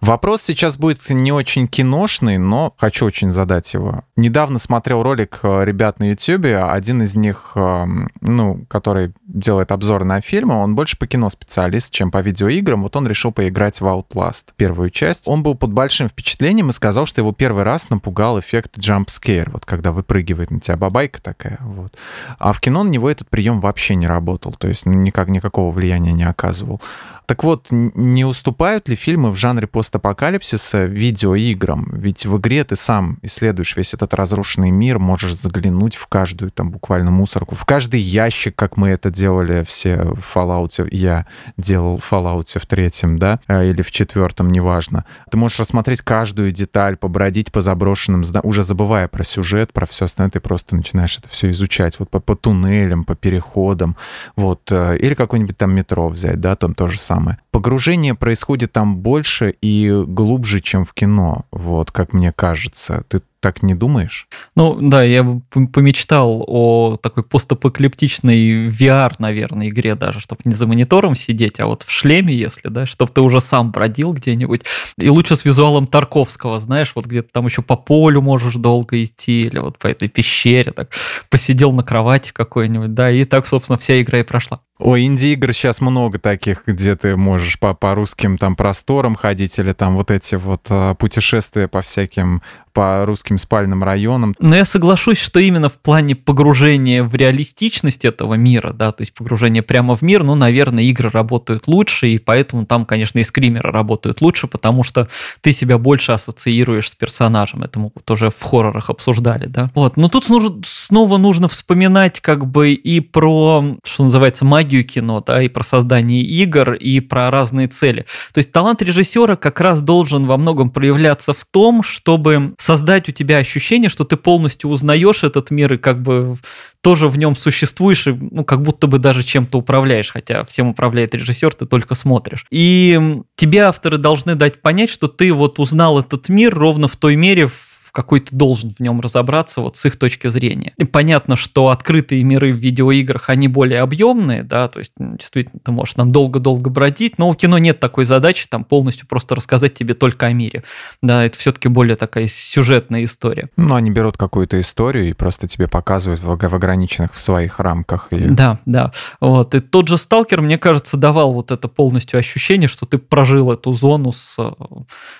[0.00, 4.04] Вопрос сейчас будет не очень киношный, но хочу очень задать его.
[4.16, 10.04] Недавно смотрел ролик э, ребят на YouTube, один из них, эм, ну, который делает обзор
[10.04, 12.80] на фильмы, он больше по кино специалист, чем по видеоиграм.
[12.82, 15.24] Вот он решил поиграть в Outlast, первую часть.
[15.26, 19.50] Он был под большим впечатлением и сказал, что его первый раз напугал эффект jump scare,
[19.50, 21.92] вот когда выпрыгивает на тебя бабайка такая, вот.
[22.38, 26.12] А в кино на него этот прием вообще не работал, то есть никак никакого влияния
[26.12, 26.80] не оказывал.
[27.28, 31.86] Так вот, не уступают ли фильмы в жанре постапокалипсиса видеоиграм?
[31.92, 36.70] Ведь в игре ты сам исследуешь весь этот разрушенный мир, можешь заглянуть в каждую там
[36.70, 40.88] буквально мусорку, в каждый ящик, как мы это делали все в Fallout.
[40.90, 41.26] Я
[41.58, 45.04] делал в Fallout в третьем, да, а, или в четвертом, неважно.
[45.30, 50.30] Ты можешь рассмотреть каждую деталь, побродить по заброшенным, уже забывая про сюжет, про все остальное,
[50.30, 53.96] ты просто начинаешь это все изучать, вот по, по туннелям, по переходам,
[54.34, 57.38] вот, э, или какой-нибудь там метро взять, да, там тоже самое самое.
[57.50, 63.04] Погружение происходит там больше и глубже, чем в кино, вот, как мне кажется.
[63.08, 64.28] Ты так не думаешь?
[64.56, 70.66] Ну да, я бы помечтал о такой постапокалиптичной VR, наверное, игре даже, чтобы не за
[70.66, 74.62] монитором сидеть, а вот в шлеме, если, да, чтобы ты уже сам бродил где-нибудь.
[74.98, 79.42] И лучше с визуалом Тарковского, знаешь, вот где-то там еще по полю можешь долго идти,
[79.42, 80.90] или вот по этой пещере, так
[81.30, 84.60] посидел на кровати какой-нибудь, да, и так, собственно, вся игра и прошла.
[84.78, 89.72] Ой, инди-игр сейчас много таких, где ты можешь по, по русским там просторам ходить, или
[89.72, 92.42] там вот эти вот а, путешествия по всяким
[92.78, 94.36] по русским спальным районам.
[94.38, 99.12] Но я соглашусь, что именно в плане погружения в реалистичность этого мира, да, то есть
[99.14, 103.72] погружение прямо в мир, ну, наверное, игры работают лучше, и поэтому там, конечно, и скримеры
[103.72, 105.08] работают лучше, потому что
[105.40, 107.64] ты себя больше ассоциируешь с персонажем.
[107.64, 109.72] Это мы тоже в хоррорах обсуждали, да.
[109.74, 115.20] Вот, но тут нужно, снова нужно вспоминать как бы и про, что называется, магию кино,
[115.26, 118.06] да, и про создание игр, и про разные цели.
[118.32, 123.12] То есть талант режиссера как раз должен во многом проявляться в том, чтобы создать у
[123.12, 126.36] тебя ощущение, что ты полностью узнаешь этот мир и как бы
[126.82, 131.14] тоже в нем существуешь, и, ну, как будто бы даже чем-то управляешь, хотя всем управляет
[131.14, 132.44] режиссер, ты только смотришь.
[132.50, 133.00] И
[133.36, 137.46] тебе авторы должны дать понять, что ты вот узнал этот мир ровно в той мере,
[137.46, 140.72] в какой ты должен в нем разобраться вот с их точки зрения.
[140.76, 145.72] И понятно, что открытые миры в видеоиграх, они более объемные, да, то есть действительно ты
[145.72, 149.94] можешь там долго-долго бродить, но у кино нет такой задачи там полностью просто рассказать тебе
[149.94, 150.64] только о мире.
[151.02, 153.48] Да, это все-таки более такая сюжетная история.
[153.56, 158.08] Ну, они берут какую-то историю и просто тебе показывают в, в ограниченных в своих рамках.
[158.10, 158.16] И...
[158.16, 158.92] Да, да.
[159.20, 159.54] Вот.
[159.54, 163.72] И тот же Сталкер, мне кажется, давал вот это полностью ощущение, что ты прожил эту
[163.72, 164.36] зону с,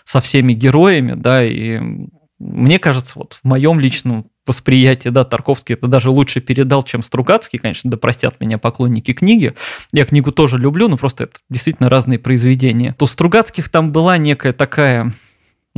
[0.04, 1.81] со всеми героями, да, и
[2.38, 7.59] мне кажется, вот в моем личном восприятие, да, Тарковский это даже лучше передал, чем Стругацкий,
[7.59, 9.55] конечно, да простят меня поклонники книги.
[9.92, 12.94] Я книгу тоже люблю, но просто это действительно разные произведения.
[12.98, 15.12] То Стругацких там была некая такая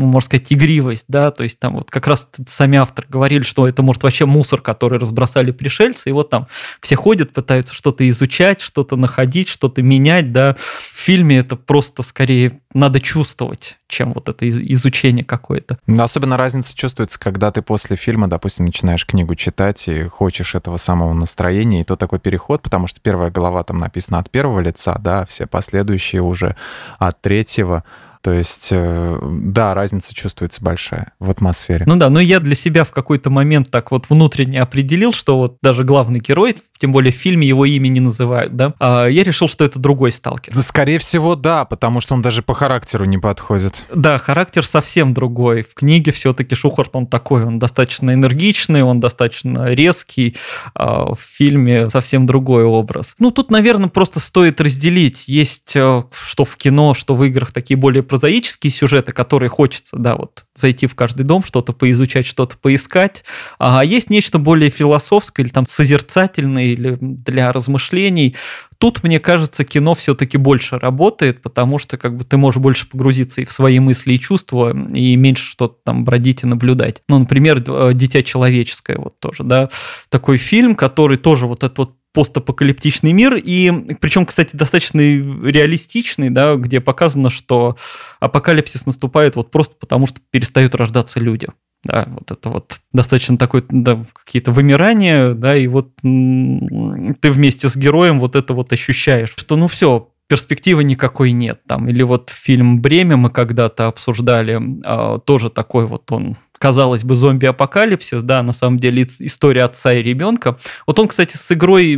[0.01, 3.69] ну, можно сказать, игривость, да, то есть там вот как раз сами авторы говорили, что
[3.69, 6.47] это может вообще мусор, который разбросали пришельцы, и вот там
[6.81, 10.57] все ходят, пытаются что-то изучать, что-то находить, что-то менять, да.
[10.59, 15.79] В фильме это просто скорее надо чувствовать, чем вот это изучение какое-то.
[15.87, 20.77] Но особенно разница чувствуется, когда ты после фильма, допустим, начинаешь книгу читать и хочешь этого
[20.77, 24.99] самого настроения, и то такой переход, потому что первая глава там написана от первого лица,
[24.99, 26.57] да, все последующие уже
[26.99, 27.85] от третьего.
[28.23, 31.85] То есть, э, да, разница чувствуется большая в атмосфере.
[31.87, 35.57] Ну да, но я для себя в какой-то момент так вот внутренне определил, что вот
[35.63, 39.49] даже главный герой, тем более в фильме его имя не называют, да, а я решил,
[39.49, 40.55] что это другой сталкер.
[40.55, 43.85] Да, скорее всего, да, потому что он даже по характеру не подходит.
[43.95, 45.63] Да, характер совсем другой.
[45.63, 50.37] В книге все-таки Шухарт, он такой, он достаточно энергичный, он достаточно резкий,
[50.75, 53.15] а в фильме совсем другой образ.
[53.19, 55.27] Ну, тут, наверное, просто стоит разделить.
[55.27, 60.17] Есть э, что в кино, что в играх такие более прозаические сюжеты, которые хочется, да,
[60.17, 63.25] вот зайти в каждый дом, что-то поизучать, что-то поискать.
[63.61, 68.35] А есть нечто более философское или там созерцательное, или для размышлений.
[68.79, 73.43] Тут, мне кажется, кино все-таки больше работает, потому что как бы ты можешь больше погрузиться
[73.43, 77.03] и в свои мысли и чувства, и меньше что-то там бродить и наблюдать.
[77.09, 77.61] Ну, например,
[77.95, 79.71] «Дитя человеческое» вот тоже, да,
[80.09, 83.71] такой фильм, который тоже вот этот вот постапокалиптичный мир, и
[84.01, 87.77] причем, кстати, достаточно реалистичный, да, где показано, что
[88.19, 91.49] апокалипсис наступает вот просто потому, что перестают рождаться люди.
[91.83, 97.77] Да, вот это вот достаточно такое, да, какие-то вымирания, да, и вот ты вместе с
[97.77, 101.89] героем вот это вот ощущаешь, что ну все, перспективы никакой нет там.
[101.89, 108.23] Или вот фильм «Бремя» мы когда-то обсуждали, а, тоже такой вот он казалось бы, зомби-апокалипсис,
[108.23, 110.59] да, на самом деле история отца и ребенка.
[110.87, 111.95] Вот он, кстати, с игрой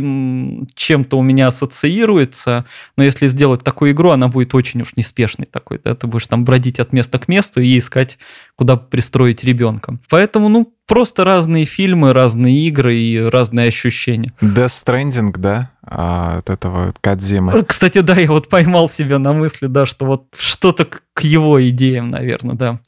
[0.73, 5.81] чем-то у меня ассоциируется, но если сделать такую игру, она будет очень уж неспешной такой,
[5.83, 8.17] да, ты будешь там бродить от места к месту и искать,
[8.55, 9.99] куда пристроить ребенка.
[10.09, 14.31] Поэтому, ну, просто разные фильмы, разные игры и разные ощущения.
[14.41, 17.65] Death Stranding, да, а, от этого Кадзимы.
[17.65, 22.09] Кстати, да, я вот поймал себя на мысли, да, что вот что-то к его идеям,
[22.09, 22.79] наверное, да.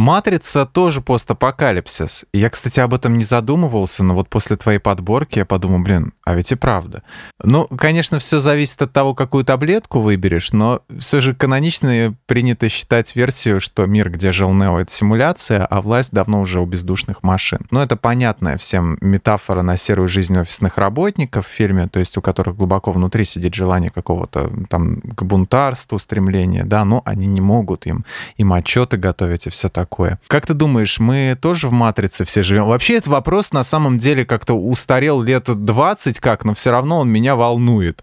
[0.00, 2.24] Матрица тоже постапокалипсис.
[2.32, 6.34] Я, кстати, об этом не задумывался, но вот после твоей подборки я подумал, блин, а
[6.34, 7.02] ведь и правда.
[7.44, 13.14] Ну, конечно, все зависит от того, какую таблетку выберешь, но все же канонично принято считать
[13.14, 17.66] версию, что мир, где жил Нео, это симуляция, а власть давно уже у бездушных машин.
[17.70, 22.22] Но это понятная всем метафора на серую жизнь офисных работников в фильме, то есть у
[22.22, 27.84] которых глубоко внутри сидит желание какого-то там к бунтарству, стремления, да, но они не могут
[27.84, 28.06] им,
[28.38, 30.20] им отчеты готовить и все такое такое.
[30.28, 32.66] Как ты думаешь, мы тоже в «Матрице» все живем?
[32.66, 37.10] Вообще, этот вопрос на самом деле как-то устарел лет 20 как, но все равно он
[37.10, 38.02] меня волнует.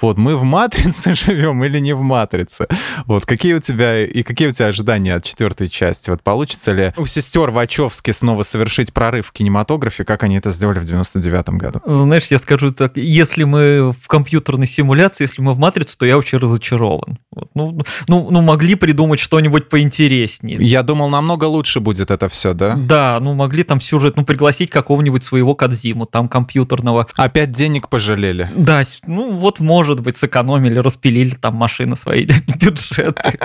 [0.00, 2.66] Вот, мы в «Матрице» живем или не в «Матрице»?
[3.06, 6.10] Вот, какие у тебя и какие у тебя ожидания от четвертой части?
[6.10, 10.80] Вот получится ли у сестер Вачовски снова совершить прорыв в кинематографе, как они это сделали
[10.80, 11.80] в 99 году?
[11.84, 16.18] Знаешь, я скажу так, если мы в компьютерной симуляции, если мы в «Матрицу», то я
[16.18, 17.18] очень разочарован.
[17.30, 20.58] Вот, ну, ну, ну, могли придумать что-нибудь поинтереснее.
[20.60, 22.74] Я думал, нам намного лучше будет это все, да?
[22.74, 27.06] Да, ну могли там сюжет, ну пригласить какого-нибудь своего Кадзиму, там компьютерного.
[27.16, 28.50] Опять денег пожалели.
[28.56, 32.26] Да, ну вот может быть сэкономили, распилили там машины свои
[32.60, 33.38] бюджеты.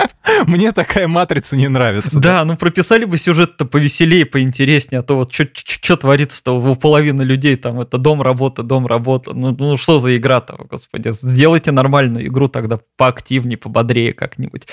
[0.46, 2.18] Мне такая матрица не нравится.
[2.18, 7.56] Да, ну прописали бы сюжет-то повеселее, поинтереснее, а то вот что творится-то у половины людей
[7.56, 9.34] там это дом, работа, дом, работа.
[9.34, 11.10] Ну, ну что за игра-то, господи.
[11.12, 14.66] Сделайте нормальную игру тогда поактивнее, пободрее как-нибудь.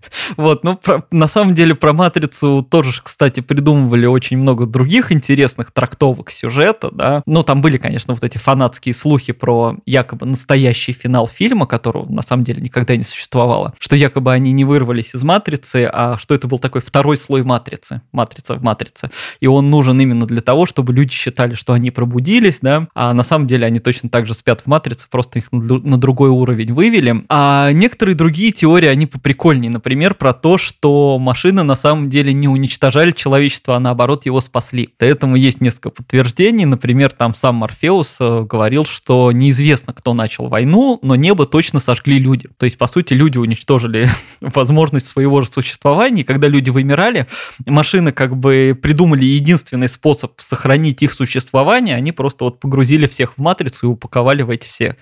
[0.36, 5.72] Вот, ну, про, на самом деле про «Матрицу» тоже, кстати, придумывали очень много других интересных
[5.72, 7.22] трактовок сюжета, да.
[7.26, 12.22] Ну, там были, конечно, вот эти фанатские слухи про якобы настоящий финал фильма, которого на
[12.22, 16.48] самом деле никогда не существовало, что якобы они не вырвались из «Матрицы», а что это
[16.48, 19.10] был такой второй слой «Матрицы», «Матрица в матрице»,
[19.40, 23.22] и он нужен именно для того, чтобы люди считали, что они пробудились, да, а на
[23.22, 27.24] самом деле они точно так же спят в «Матрице», просто их на другой уровень вывели.
[27.28, 32.32] А некоторые другие теории, они поприкольнее, например, пример про то, что машины на самом деле
[32.32, 34.90] не уничтожали человечество, а наоборот его спасли.
[34.98, 36.64] Поэтому есть несколько подтверждений.
[36.64, 42.20] Например, там сам Морфеус э, говорил, что неизвестно, кто начал войну, но небо точно сожгли
[42.20, 42.48] люди.
[42.56, 44.08] То есть, по сути, люди уничтожили
[44.40, 46.20] возможность своего же существования.
[46.20, 47.26] И когда люди вымирали,
[47.66, 51.96] машины как бы придумали единственный способ сохранить их существование.
[51.96, 54.96] Они просто вот погрузили всех в матрицу и упаковали в эти все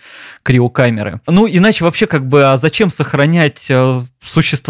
[0.44, 1.20] криокамеры.
[1.26, 4.00] Ну, иначе вообще как бы, а зачем сохранять э,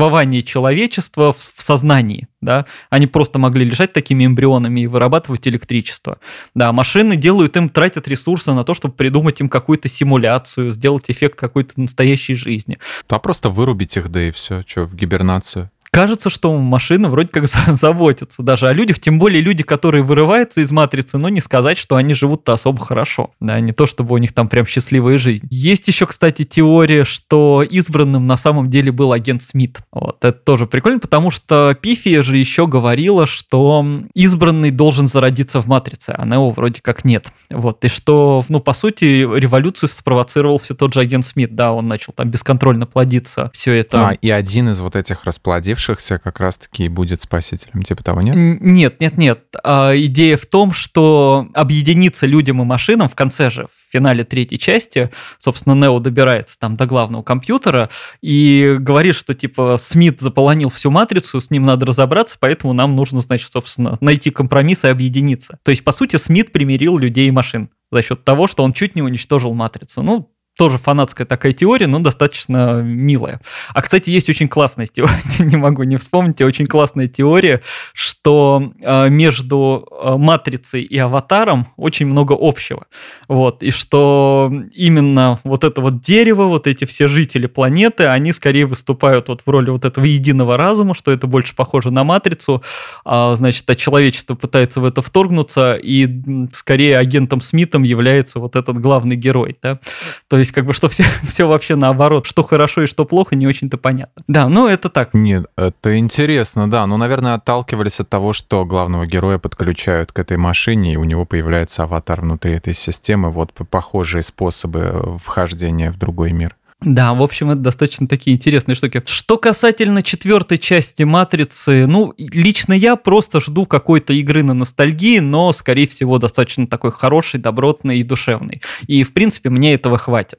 [0.08, 6.18] существование человечества в, в сознании, да, они просто могли лежать такими эмбрионами и вырабатывать электричество.
[6.54, 11.38] Да, машины делают им, тратят ресурсы на то, чтобы придумать им какую-то симуляцию, сделать эффект
[11.38, 12.78] какой-то настоящей жизни.
[13.08, 17.46] А просто вырубить их, да и все, что, в гибернацию кажется, что машина вроде как
[17.76, 21.96] заботится даже о людях, тем более люди, которые вырываются из матрицы, но не сказать, что
[21.96, 23.32] они живут-то особо хорошо.
[23.40, 25.46] Да, не то, чтобы у них там прям счастливая жизнь.
[25.50, 29.78] Есть еще, кстати, теория, что избранным на самом деле был агент Смит.
[29.90, 33.84] Вот, это тоже прикольно, потому что Пифия же еще говорила, что
[34.14, 37.26] избранный должен зародиться в матрице, а Нео вроде как нет.
[37.50, 41.88] Вот, и что, ну, по сути, революцию спровоцировал все тот же агент Смит, да, он
[41.88, 44.08] начал там бесконтрольно плодиться, все это.
[44.08, 47.82] А, и один из вот этих расплодивших оставшихся как раз-таки и будет спасителем.
[47.82, 48.34] Типа того, нет?
[48.36, 49.44] Нет, нет, нет.
[49.62, 54.58] А, идея в том, что объединиться людям и машинам в конце же, в финале третьей
[54.58, 60.90] части, собственно, Нео добирается там до главного компьютера и говорит, что типа Смит заполонил всю
[60.90, 65.58] матрицу, с ним надо разобраться, поэтому нам нужно, значит, собственно, найти компромисс и объединиться.
[65.62, 68.96] То есть, по сути, Смит примирил людей и машин за счет того, что он чуть
[68.96, 70.02] не уничтожил матрицу.
[70.02, 73.40] Ну, тоже фанатская такая теория, но достаточно милая.
[73.72, 77.62] А, кстати, есть очень классная теория, не могу не вспомнить, очень классная теория,
[77.94, 82.86] что э, между э, матрицей и аватаром очень много общего.
[83.28, 88.66] Вот, и что именно вот это вот дерево, вот эти все жители планеты, они скорее
[88.66, 92.64] выступают вот в роли вот этого единого разума, что это больше похоже на матрицу,
[93.04, 96.08] а, значит, а человечество пытается в это вторгнуться, и
[96.52, 99.78] скорее агентом Смитом является вот этот главный герой, да?
[100.26, 103.36] То есть есть как бы что все, все вообще наоборот, что хорошо и что плохо,
[103.36, 104.22] не очень-то понятно.
[104.26, 105.14] Да, ну это так.
[105.14, 106.86] Нет, это интересно, да.
[106.86, 111.24] Ну, наверное, отталкивались от того, что главного героя подключают к этой машине, и у него
[111.24, 113.30] появляется аватар внутри этой системы.
[113.30, 116.56] Вот похожие способы вхождения в другой мир.
[116.80, 119.02] Да, в общем, это достаточно такие интересные штуки.
[119.04, 125.52] Что касательно четвертой части «Матрицы», ну, лично я просто жду какой-то игры на ностальгии, но,
[125.52, 128.62] скорее всего, достаточно такой хороший, добротный и душевный.
[128.86, 130.38] И, в принципе, мне этого хватит.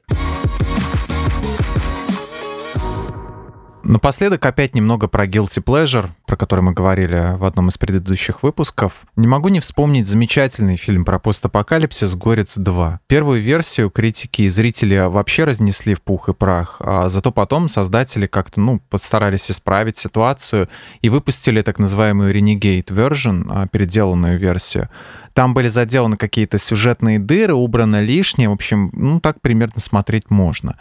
[3.90, 8.92] Напоследок опять немного про Guilty Pleasure, про который мы говорили в одном из предыдущих выпусков.
[9.16, 12.98] Не могу не вспомнить замечательный фильм про постапокалипсис «Горец 2».
[13.08, 18.28] Первую версию критики и зрители вообще разнесли в пух и прах, а зато потом создатели
[18.28, 20.68] как-то, ну, постарались исправить ситуацию
[21.02, 24.88] и выпустили так называемую Renegade Version, а, переделанную версию.
[25.34, 28.50] Там были заделаны какие-то сюжетные дыры, убрано лишнее.
[28.50, 30.76] В общем, ну, так примерно смотреть можно.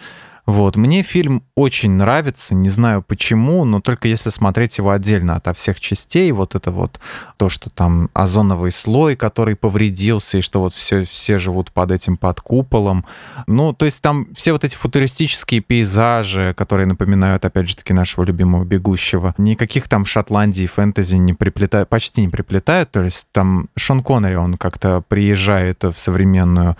[0.49, 5.53] Вот, мне фильм очень нравится, не знаю почему, но только если смотреть его отдельно ото
[5.53, 6.99] всех частей, вот это вот
[7.37, 12.17] то, что там озоновый слой, который повредился, и что вот все, все живут под этим,
[12.17, 13.05] под куполом.
[13.45, 18.23] Ну, то есть там все вот эти футуристические пейзажи, которые напоминают, опять же таки, нашего
[18.23, 24.01] любимого «Бегущего», никаких там Шотландии, фэнтези не приплетают, почти не приплетают, то есть там Шон
[24.01, 26.75] Коннери, он как-то приезжает в современную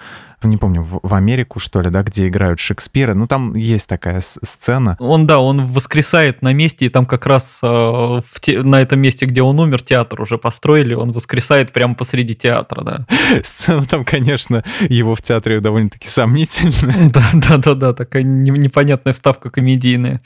[0.48, 3.14] не помню, в Америку, что ли, да, где играют Шекспира.
[3.14, 4.96] Ну, там есть такая сцена.
[5.00, 9.00] Он, да, он воскресает на месте, и там как раз э, в те, на этом
[9.00, 13.06] месте, где он умер, театр уже построили, он воскресает прямо посреди театра, да.
[13.44, 17.10] Сцена там, конечно, его в театре довольно-таки сомнительная.
[17.10, 20.22] Да, да, да, да, такая непонятная вставка комедийная.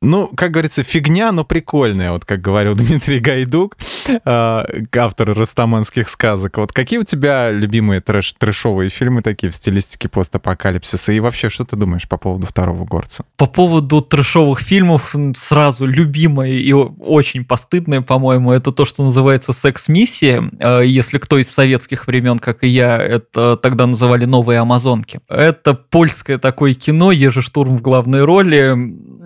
[0.00, 4.64] Ну, как говорится, фигня, но прикольная, вот как говорил Дмитрий Гайдук, э,
[4.96, 6.58] автор растаманских сказок.
[6.58, 11.12] Вот какие у тебя любимые трэш трэшовые фильмы такие в стилистике постапокалипсиса?
[11.12, 13.24] И вообще, что ты думаешь по поводу второго горца?
[13.36, 20.50] По поводу трэшовых фильмов сразу любимое и очень постыдное, по-моему, это то, что называется «Секс-миссия».
[20.58, 25.20] Э, если кто из советских времен, как и я, это тогда называли «Новые амазонки».
[25.28, 28.74] Это польское такое кино, Ежи Штурм в главной роли.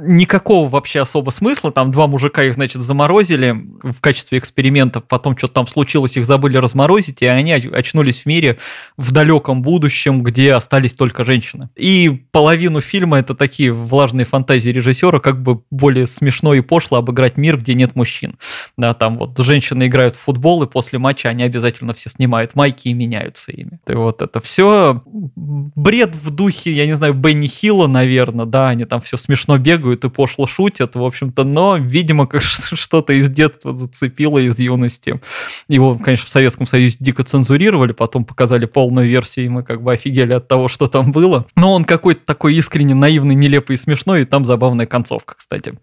[0.05, 1.71] Никакого вообще особо смысла.
[1.71, 5.01] Там два мужика их, значит, заморозили в качестве эксперимента.
[5.01, 8.59] Потом что-то там случилось, их забыли разморозить, и они очнулись в мире
[8.97, 11.69] в далеком будущем, где остались только женщины.
[11.77, 17.37] И половину фильма это такие влажные фантазии режиссера, как бы более смешно и пошло обыграть
[17.37, 18.39] мир, где нет мужчин.
[18.77, 22.89] Да, там вот женщины играют в футбол, и после матча они обязательно все снимают майки
[22.89, 23.79] и меняются ими.
[23.87, 28.85] И вот это все бред в духе, я не знаю, Бенни Хилла, наверное, да, они
[28.85, 34.39] там все смешно бегают и пошло шутят, в общем-то, но, видимо, что-то из детства зацепило
[34.39, 35.21] из юности.
[35.69, 39.93] Его, конечно, в Советском Союзе дико цензурировали, потом показали полную версию, и мы как бы
[39.93, 41.47] офигели от того, что там было.
[41.57, 45.75] Но он какой-то такой искренне наивный, нелепый и смешной, и там забавная концовка, кстати.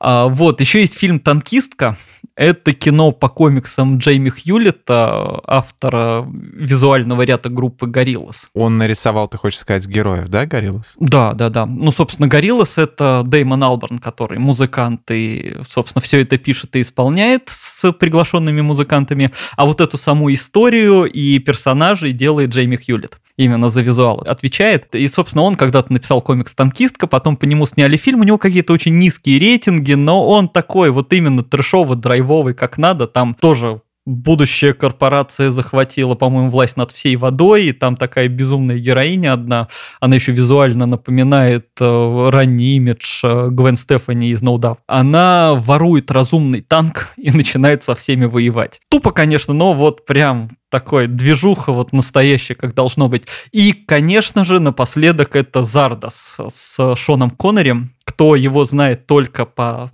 [0.00, 1.96] А, вот, еще есть фильм «Танкистка».
[2.36, 8.50] Это кино по комиксам Джейми Хьюлита, автора визуального ряда группы Гориллас.
[8.52, 10.94] Он нарисовал, ты хочешь сказать, героев, да, Гориллас?
[11.00, 11.64] Да, да, да.
[11.64, 17.48] Ну, собственно, Гориллас— это Дэймон Алберн, который музыкант и, собственно, все это пишет и исполняет
[17.48, 19.30] с приглашенными музыкантами.
[19.56, 24.94] А вот эту саму историю и персонажей делает Джейми Хьюлит именно за визуал отвечает.
[24.94, 28.72] И, собственно, он когда-то написал комикс «Танкистка», потом по нему сняли фильм, у него какие-то
[28.72, 34.72] очень низкие рейтинги, но он такой вот именно трешовый, драйвовый, как надо, там тоже будущая
[34.72, 39.68] корпорация захватила, по-моему, власть над всей водой, и там такая безумная героиня одна,
[40.00, 44.78] она еще визуально напоминает э, ранний имидж э, Гвен Стефани из No.
[44.86, 48.80] Она ворует разумный танк и начинает со всеми воевать.
[48.88, 53.26] Тупо, конечно, но вот прям такой движуха вот настоящая, как должно быть.
[53.52, 57.74] И, конечно же, напоследок это Зардас с Шоном Коннери.
[58.04, 59.90] Кто его знает только по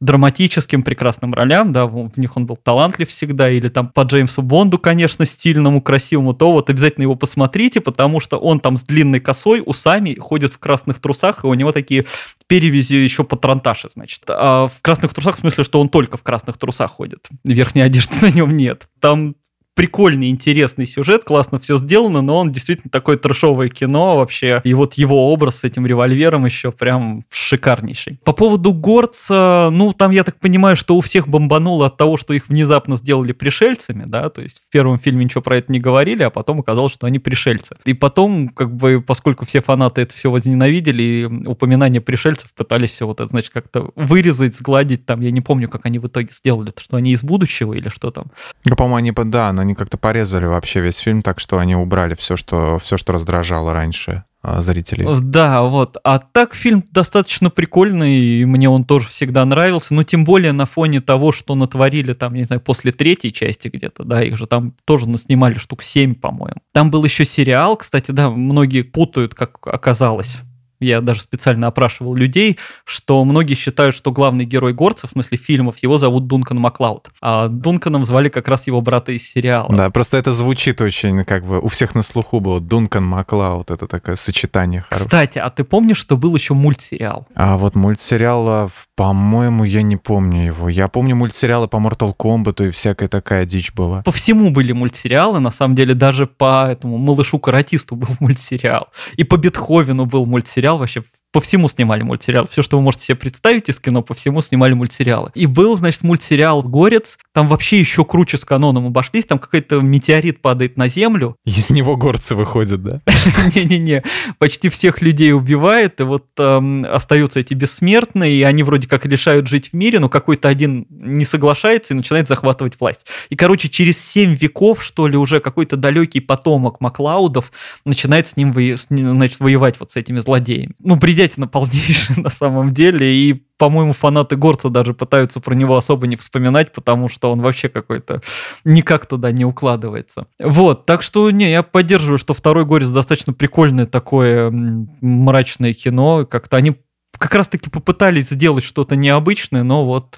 [0.00, 4.78] драматическим прекрасным ролям, да, в них он был талантлив всегда, или там по Джеймсу Бонду,
[4.78, 9.62] конечно, стильному, красивому, то вот обязательно его посмотрите, потому что он там с длинной косой,
[9.64, 12.06] усами, ходит в красных трусах, и у него такие
[12.46, 14.22] перевязи еще по транташе, значит.
[14.28, 17.28] А в красных трусах в смысле, что он только в красных трусах ходит.
[17.44, 18.88] Верхней одежды на нем нет.
[19.00, 19.34] Там
[19.78, 24.60] прикольный, интересный сюжет, классно все сделано, но он действительно такое трешовое кино вообще.
[24.64, 28.18] И вот его образ с этим револьвером еще прям шикарнейший.
[28.24, 32.34] По поводу горца, ну, там, я так понимаю, что у всех бомбануло от того, что
[32.34, 36.24] их внезапно сделали пришельцами, да, то есть в первом фильме ничего про это не говорили,
[36.24, 37.76] а потом оказалось, что они пришельцы.
[37.84, 43.06] И потом, как бы, поскольку все фанаты это все возненавидели, и упоминание пришельцев пытались все
[43.06, 46.72] вот это, значит, как-то вырезать, сгладить, там, я не помню, как они в итоге сделали,
[46.76, 48.32] что они из будущего или что там.
[48.64, 52.14] Ну, по-моему, они, да, но они как-то порезали вообще весь фильм, так что они убрали
[52.14, 55.06] все, что, все, что раздражало раньше а, зрителей.
[55.20, 55.98] Да, вот.
[56.04, 60.64] А так фильм достаточно прикольный, и мне он тоже всегда нравился, но тем более на
[60.64, 64.74] фоне того, что натворили там, не знаю, после третьей части где-то, да, их же там
[64.86, 66.60] тоже снимали штук 7, по-моему.
[66.72, 70.38] Там был еще сериал, кстати, да, многие путают, как оказалось
[70.80, 75.76] я даже специально опрашивал людей, что многие считают, что главный герой горцев, в смысле фильмов,
[75.82, 77.08] его зовут Дункан Маклауд.
[77.20, 79.74] А Дунканом звали как раз его брата из сериала.
[79.74, 83.86] Да, просто это звучит очень, как бы, у всех на слуху было Дункан Маклауд, это
[83.86, 85.06] такое сочетание хорошее.
[85.06, 87.26] Кстати, а ты помнишь, что был еще мультсериал?
[87.34, 90.68] А вот мультсериал, по-моему, я не помню его.
[90.68, 94.02] Я помню мультсериалы по Mortal Kombat и всякая такая дичь была.
[94.02, 98.88] По всему были мультсериалы, на самом деле, даже по этому малышу-каратисту был мультсериал.
[99.16, 102.46] И по Бетховену был мультсериал мультсериал вообще по всему снимали мультсериал.
[102.48, 105.30] Все, что вы можете себе представить из кино, по всему снимали мультсериалы.
[105.34, 107.18] И был, значит, мультсериал «Горец».
[107.34, 109.26] Там вообще еще круче с каноном обошлись.
[109.26, 111.36] Там какой-то метеорит падает на землю.
[111.44, 113.00] Из него горцы выходят, да?
[113.54, 114.02] Не-не-не.
[114.38, 119.48] Почти всех людей убивает, и вот эм, остаются эти бессмертные, и они вроде как решают
[119.48, 123.04] жить в мире, но какой-то один не соглашается и начинает захватывать власть.
[123.28, 127.52] И, короче, через семь веков, что ли, уже какой-то далекий потомок Маклаудов
[127.84, 128.54] начинает с ним
[128.88, 130.74] значит, воевать вот с этими злодеями.
[130.78, 130.96] Ну,
[131.28, 136.16] бредятина полнейшая на самом деле, и по-моему, фанаты Горца даже пытаются про него особо не
[136.16, 138.22] вспоминать, потому что он вообще какой-то
[138.64, 140.26] никак туда не укладывается.
[140.38, 144.52] Вот, так что, не, я поддерживаю, что второй Горец достаточно прикольное такое
[145.00, 146.24] мрачное кино.
[146.24, 146.76] Как-то они
[147.18, 150.16] как раз-таки попытались сделать что-то необычное, но вот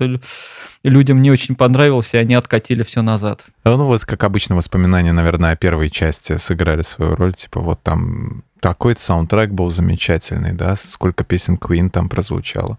[0.83, 3.47] людям не очень понравилось, и они откатили все назад.
[3.65, 7.33] Ну вот, как обычно, воспоминания, наверное, о первой части сыграли свою роль.
[7.33, 12.79] Типа вот там такой-то саундтрек был замечательный, да, сколько песен Queen там прозвучало.